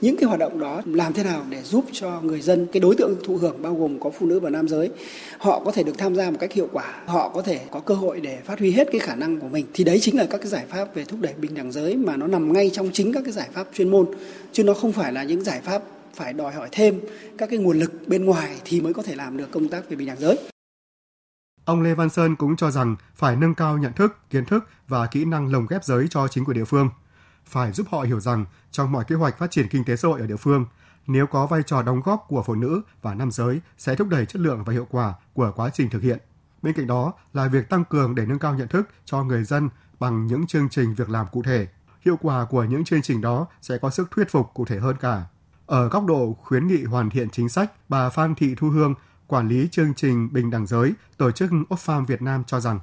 những 0.00 0.16
cái 0.16 0.24
hoạt 0.28 0.40
động 0.40 0.60
đó 0.60 0.82
làm 0.86 1.12
thế 1.12 1.24
nào 1.24 1.42
để 1.50 1.62
giúp 1.62 1.84
cho 1.92 2.20
người 2.20 2.40
dân 2.40 2.66
cái 2.72 2.80
đối 2.80 2.94
tượng 2.94 3.14
thụ 3.24 3.36
hưởng 3.36 3.62
bao 3.62 3.74
gồm 3.74 4.00
có 4.00 4.10
phụ 4.10 4.26
nữ 4.26 4.40
và 4.40 4.50
nam 4.50 4.68
giới 4.68 4.90
họ 5.38 5.62
có 5.64 5.72
thể 5.72 5.82
được 5.82 5.98
tham 5.98 6.14
gia 6.14 6.30
một 6.30 6.36
cách 6.40 6.52
hiệu 6.52 6.68
quả 6.72 6.94
họ 7.06 7.28
có 7.28 7.42
thể 7.42 7.60
có 7.70 7.80
cơ 7.80 7.94
hội 7.94 8.20
để 8.20 8.38
phát 8.44 8.58
huy 8.58 8.70
hết 8.70 8.88
cái 8.92 9.00
khả 9.00 9.14
năng 9.14 9.40
của 9.40 9.48
mình 9.48 9.66
thì 9.74 9.84
đấy 9.84 9.98
chính 10.00 10.16
là 10.16 10.26
các 10.30 10.38
cái 10.38 10.46
giải 10.46 10.64
pháp 10.68 10.94
về 10.94 11.04
thúc 11.04 11.20
đẩy 11.20 11.32
bình 11.32 11.54
đẳng 11.54 11.72
giới 11.72 11.96
mà 11.96 12.16
nó 12.16 12.26
nằm 12.26 12.52
ngay 12.52 12.70
trong 12.72 12.90
chính 12.92 13.12
các 13.12 13.22
cái 13.24 13.32
giải 13.32 13.48
pháp 13.52 13.66
chuyên 13.74 13.88
môn 13.88 14.06
chứ 14.52 14.64
nó 14.64 14.74
không 14.74 14.92
phải 14.92 15.12
là 15.12 15.22
những 15.22 15.44
giải 15.44 15.60
pháp 15.60 15.82
phải 16.14 16.32
đòi 16.32 16.52
hỏi 16.52 16.68
thêm 16.72 17.00
các 17.38 17.50
cái 17.50 17.58
nguồn 17.58 17.78
lực 17.78 17.92
bên 18.06 18.24
ngoài 18.24 18.60
thì 18.64 18.80
mới 18.80 18.94
có 18.94 19.02
thể 19.02 19.14
làm 19.14 19.36
được 19.36 19.50
công 19.50 19.68
tác 19.68 19.90
về 19.90 19.96
bình 19.96 20.06
đẳng 20.06 20.20
giới. 20.20 20.38
Ông 21.64 21.82
Lê 21.82 21.94
Văn 21.94 22.10
Sơn 22.10 22.36
cũng 22.36 22.56
cho 22.56 22.70
rằng 22.70 22.96
phải 23.14 23.36
nâng 23.36 23.54
cao 23.54 23.78
nhận 23.78 23.92
thức, 23.92 24.16
kiến 24.30 24.44
thức 24.44 24.64
và 24.88 25.06
kỹ 25.06 25.24
năng 25.24 25.52
lồng 25.52 25.66
ghép 25.70 25.84
giới 25.84 26.06
cho 26.10 26.28
chính 26.28 26.44
quyền 26.44 26.56
địa 26.56 26.64
phương. 26.64 26.88
Phải 27.48 27.72
giúp 27.72 27.86
họ 27.90 28.00
hiểu 28.00 28.20
rằng 28.20 28.44
trong 28.70 28.92
mọi 28.92 29.04
kế 29.04 29.14
hoạch 29.14 29.38
phát 29.38 29.50
triển 29.50 29.68
kinh 29.68 29.84
tế 29.84 29.96
xã 29.96 30.08
hội 30.08 30.20
ở 30.20 30.26
địa 30.26 30.36
phương, 30.36 30.66
nếu 31.06 31.26
có 31.26 31.46
vai 31.46 31.62
trò 31.62 31.82
đóng 31.82 32.00
góp 32.04 32.24
của 32.28 32.42
phụ 32.42 32.54
nữ 32.54 32.82
và 33.02 33.14
nam 33.14 33.30
giới 33.30 33.60
sẽ 33.78 33.94
thúc 33.94 34.08
đẩy 34.08 34.26
chất 34.26 34.40
lượng 34.40 34.64
và 34.64 34.72
hiệu 34.72 34.86
quả 34.90 35.14
của 35.32 35.52
quá 35.56 35.70
trình 35.72 35.90
thực 35.90 36.02
hiện. 36.02 36.18
Bên 36.62 36.74
cạnh 36.74 36.86
đó 36.86 37.12
là 37.32 37.48
việc 37.48 37.68
tăng 37.68 37.84
cường 37.84 38.14
để 38.14 38.26
nâng 38.26 38.38
cao 38.38 38.54
nhận 38.54 38.68
thức 38.68 38.88
cho 39.04 39.24
người 39.24 39.44
dân 39.44 39.68
bằng 40.00 40.26
những 40.26 40.46
chương 40.46 40.68
trình 40.68 40.94
việc 40.94 41.10
làm 41.10 41.26
cụ 41.32 41.42
thể. 41.42 41.68
Hiệu 42.04 42.16
quả 42.20 42.44
của 42.44 42.64
những 42.64 42.84
chương 42.84 43.02
trình 43.02 43.20
đó 43.20 43.46
sẽ 43.62 43.78
có 43.78 43.90
sức 43.90 44.10
thuyết 44.10 44.30
phục 44.30 44.50
cụ 44.54 44.64
thể 44.64 44.78
hơn 44.78 44.96
cả. 45.00 45.24
Ở 45.66 45.88
góc 45.88 46.04
độ 46.06 46.36
khuyến 46.42 46.66
nghị 46.66 46.84
hoàn 46.84 47.10
thiện 47.10 47.30
chính 47.30 47.48
sách, 47.48 47.72
bà 47.88 48.10
Phan 48.10 48.34
Thị 48.34 48.54
Thu 48.54 48.70
Hương, 48.70 48.94
quản 49.26 49.48
lý 49.48 49.68
chương 49.70 49.94
trình 49.94 50.32
bình 50.32 50.50
đẳng 50.50 50.66
giới, 50.66 50.92
tổ 51.16 51.30
chức 51.30 51.50
Oxfam 51.50 52.06
Việt 52.06 52.22
Nam 52.22 52.44
cho 52.46 52.60
rằng 52.60 52.80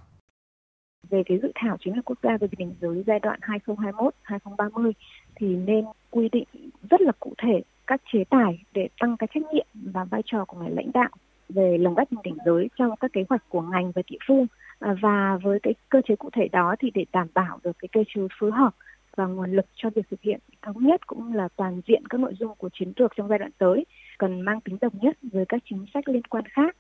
về 1.10 1.24
cái 1.26 1.40
dự 1.42 1.52
thảo 1.56 1.78
chiến 1.78 1.96
lược 1.96 2.06
quốc 2.06 2.18
gia 2.24 2.38
về 2.38 2.48
bình 2.48 2.60
đẳng 2.60 2.74
giới 2.82 3.04
giai 3.08 3.20
đoạn 3.20 3.40
2021-2030 3.42 4.92
thì 5.36 5.48
nên 5.48 5.86
quy 6.12 6.30
định 6.30 6.48
rất 6.90 7.02
là 7.02 7.12
cụ 7.20 7.34
thể 7.38 7.62
các 7.88 8.02
chế 8.14 8.24
tài 8.30 8.60
để 8.74 8.88
tăng 9.00 9.18
cái 9.18 9.28
trách 9.34 9.54
nhiệm 9.54 9.68
và 9.74 10.04
vai 10.04 10.22
trò 10.26 10.46
của 10.46 10.58
người 10.58 10.70
lãnh 10.76 10.92
đạo 10.94 11.10
về 11.50 11.78
lồng 11.78 11.96
ghép 11.96 12.12
bình 12.12 12.22
đẳng 12.24 12.46
giới 12.46 12.70
trong 12.78 12.96
các 13.00 13.14
kế 13.14 13.24
hoạch 13.30 13.50
của 13.50 13.62
ngành 13.62 13.92
và 13.92 14.02
địa 14.10 14.18
phương 14.28 14.48
à, 14.80 14.96
và 15.02 15.38
với 15.44 15.60
cái 15.60 15.74
cơ 15.90 16.02
chế 16.08 16.16
cụ 16.16 16.30
thể 16.34 16.48
đó 16.48 16.76
thì 16.80 16.92
để 16.94 17.06
đảm 17.14 17.28
bảo 17.34 17.60
được 17.64 17.76
cái 17.80 17.90
cơ 17.92 18.04
chế 18.16 18.22
phối 18.40 18.52
hợp 18.52 18.76
và 19.16 19.26
nguồn 19.26 19.52
lực 19.52 19.66
cho 19.76 19.90
việc 19.96 20.10
thực 20.12 20.22
hiện 20.22 20.40
thống 20.62 20.86
nhất 20.86 21.08
cũng 21.08 21.34
là 21.34 21.48
toàn 21.56 21.82
diện 21.88 22.08
các 22.08 22.20
nội 22.20 22.34
dung 22.40 22.56
của 22.58 22.70
chiến 22.74 22.94
lược 22.96 23.14
trong 23.16 23.28
giai 23.28 23.40
đoạn 23.40 23.52
tới, 23.58 23.86
cần 24.18 24.42
mang 24.42 24.62
tính 24.62 24.78
đồng 24.82 24.94
nhất 25.02 25.18
với 25.32 25.46
các 25.50 25.62
chính 25.70 25.86
sách 25.94 26.10
liên 26.10 26.24
quan 26.24 26.44
khác. 26.46 26.76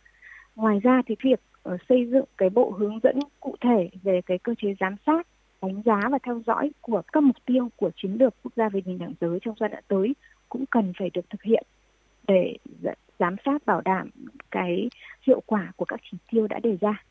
Ngoài 0.56 0.80
ra 0.80 1.02
thì 1.08 1.16
việc 1.24 1.40
ờ, 1.64 1.78
xây 1.90 2.06
dựng 2.12 2.26
cái 2.38 2.50
bộ 2.50 2.72
hướng 2.72 3.00
dẫn 3.04 3.20
cụ 3.40 3.56
thể 3.62 3.90
về 4.04 4.22
cái 4.26 4.38
cơ 4.38 4.54
chế 4.62 4.76
giám 4.80 4.96
sát, 5.06 5.28
đánh 5.62 5.82
giá 5.86 6.00
và 6.12 6.18
theo 6.24 6.42
dõi 6.48 6.72
của 6.82 7.02
các 7.14 7.24
mục 7.24 7.36
tiêu 7.46 7.70
của 7.76 7.92
chiến 7.96 8.18
lược 8.20 8.34
quốc 8.44 8.52
gia 8.56 8.70
về 8.70 8.82
bình 8.82 8.98
đẳng 8.98 9.14
giới 9.22 9.40
trong 9.42 9.56
giai 9.60 9.70
đoạn 9.70 9.84
tới 9.88 10.14
cũng 10.50 10.66
cần 10.66 10.94
phải 11.00 11.10
được 11.14 11.30
thực 11.30 11.44
hiện 11.44 11.64
để 12.28 12.58
giám 13.20 13.36
sát 13.46 13.66
bảo 13.66 13.82
đảm 13.82 14.10
cái 14.52 14.90
hiệu 15.28 15.42
quả 15.46 15.72
của 15.76 15.86
các 15.86 16.00
chỉ 16.12 16.18
tiêu 16.32 16.48
đã 16.48 16.60
đề 16.60 16.78
ra. 16.82 17.04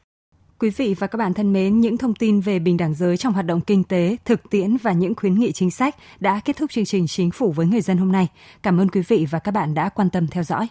Quý 0.58 0.70
vị 0.70 0.94
và 0.98 1.06
các 1.06 1.18
bạn 1.18 1.34
thân 1.34 1.52
mến, 1.52 1.80
những 1.80 1.96
thông 1.96 2.14
tin 2.14 2.40
về 2.40 2.58
bình 2.58 2.76
đẳng 2.76 2.94
giới 2.94 3.16
trong 3.16 3.32
hoạt 3.32 3.46
động 3.46 3.60
kinh 3.60 3.84
tế, 3.84 4.16
thực 4.24 4.50
tiễn 4.50 4.76
và 4.76 4.92
những 4.92 5.14
khuyến 5.14 5.34
nghị 5.34 5.52
chính 5.52 5.70
sách 5.70 5.94
đã 6.20 6.40
kết 6.44 6.56
thúc 6.56 6.70
chương 6.70 6.84
trình 6.84 7.06
Chính 7.06 7.30
phủ 7.30 7.52
với 7.52 7.66
người 7.66 7.80
dân 7.80 7.96
hôm 7.96 8.12
nay. 8.12 8.28
Cảm 8.62 8.80
ơn 8.80 8.88
quý 8.88 9.02
vị 9.08 9.26
và 9.30 9.38
các 9.38 9.50
bạn 9.50 9.74
đã 9.74 9.88
quan 9.88 10.10
tâm 10.10 10.26
theo 10.26 10.42
dõi. 10.42 10.68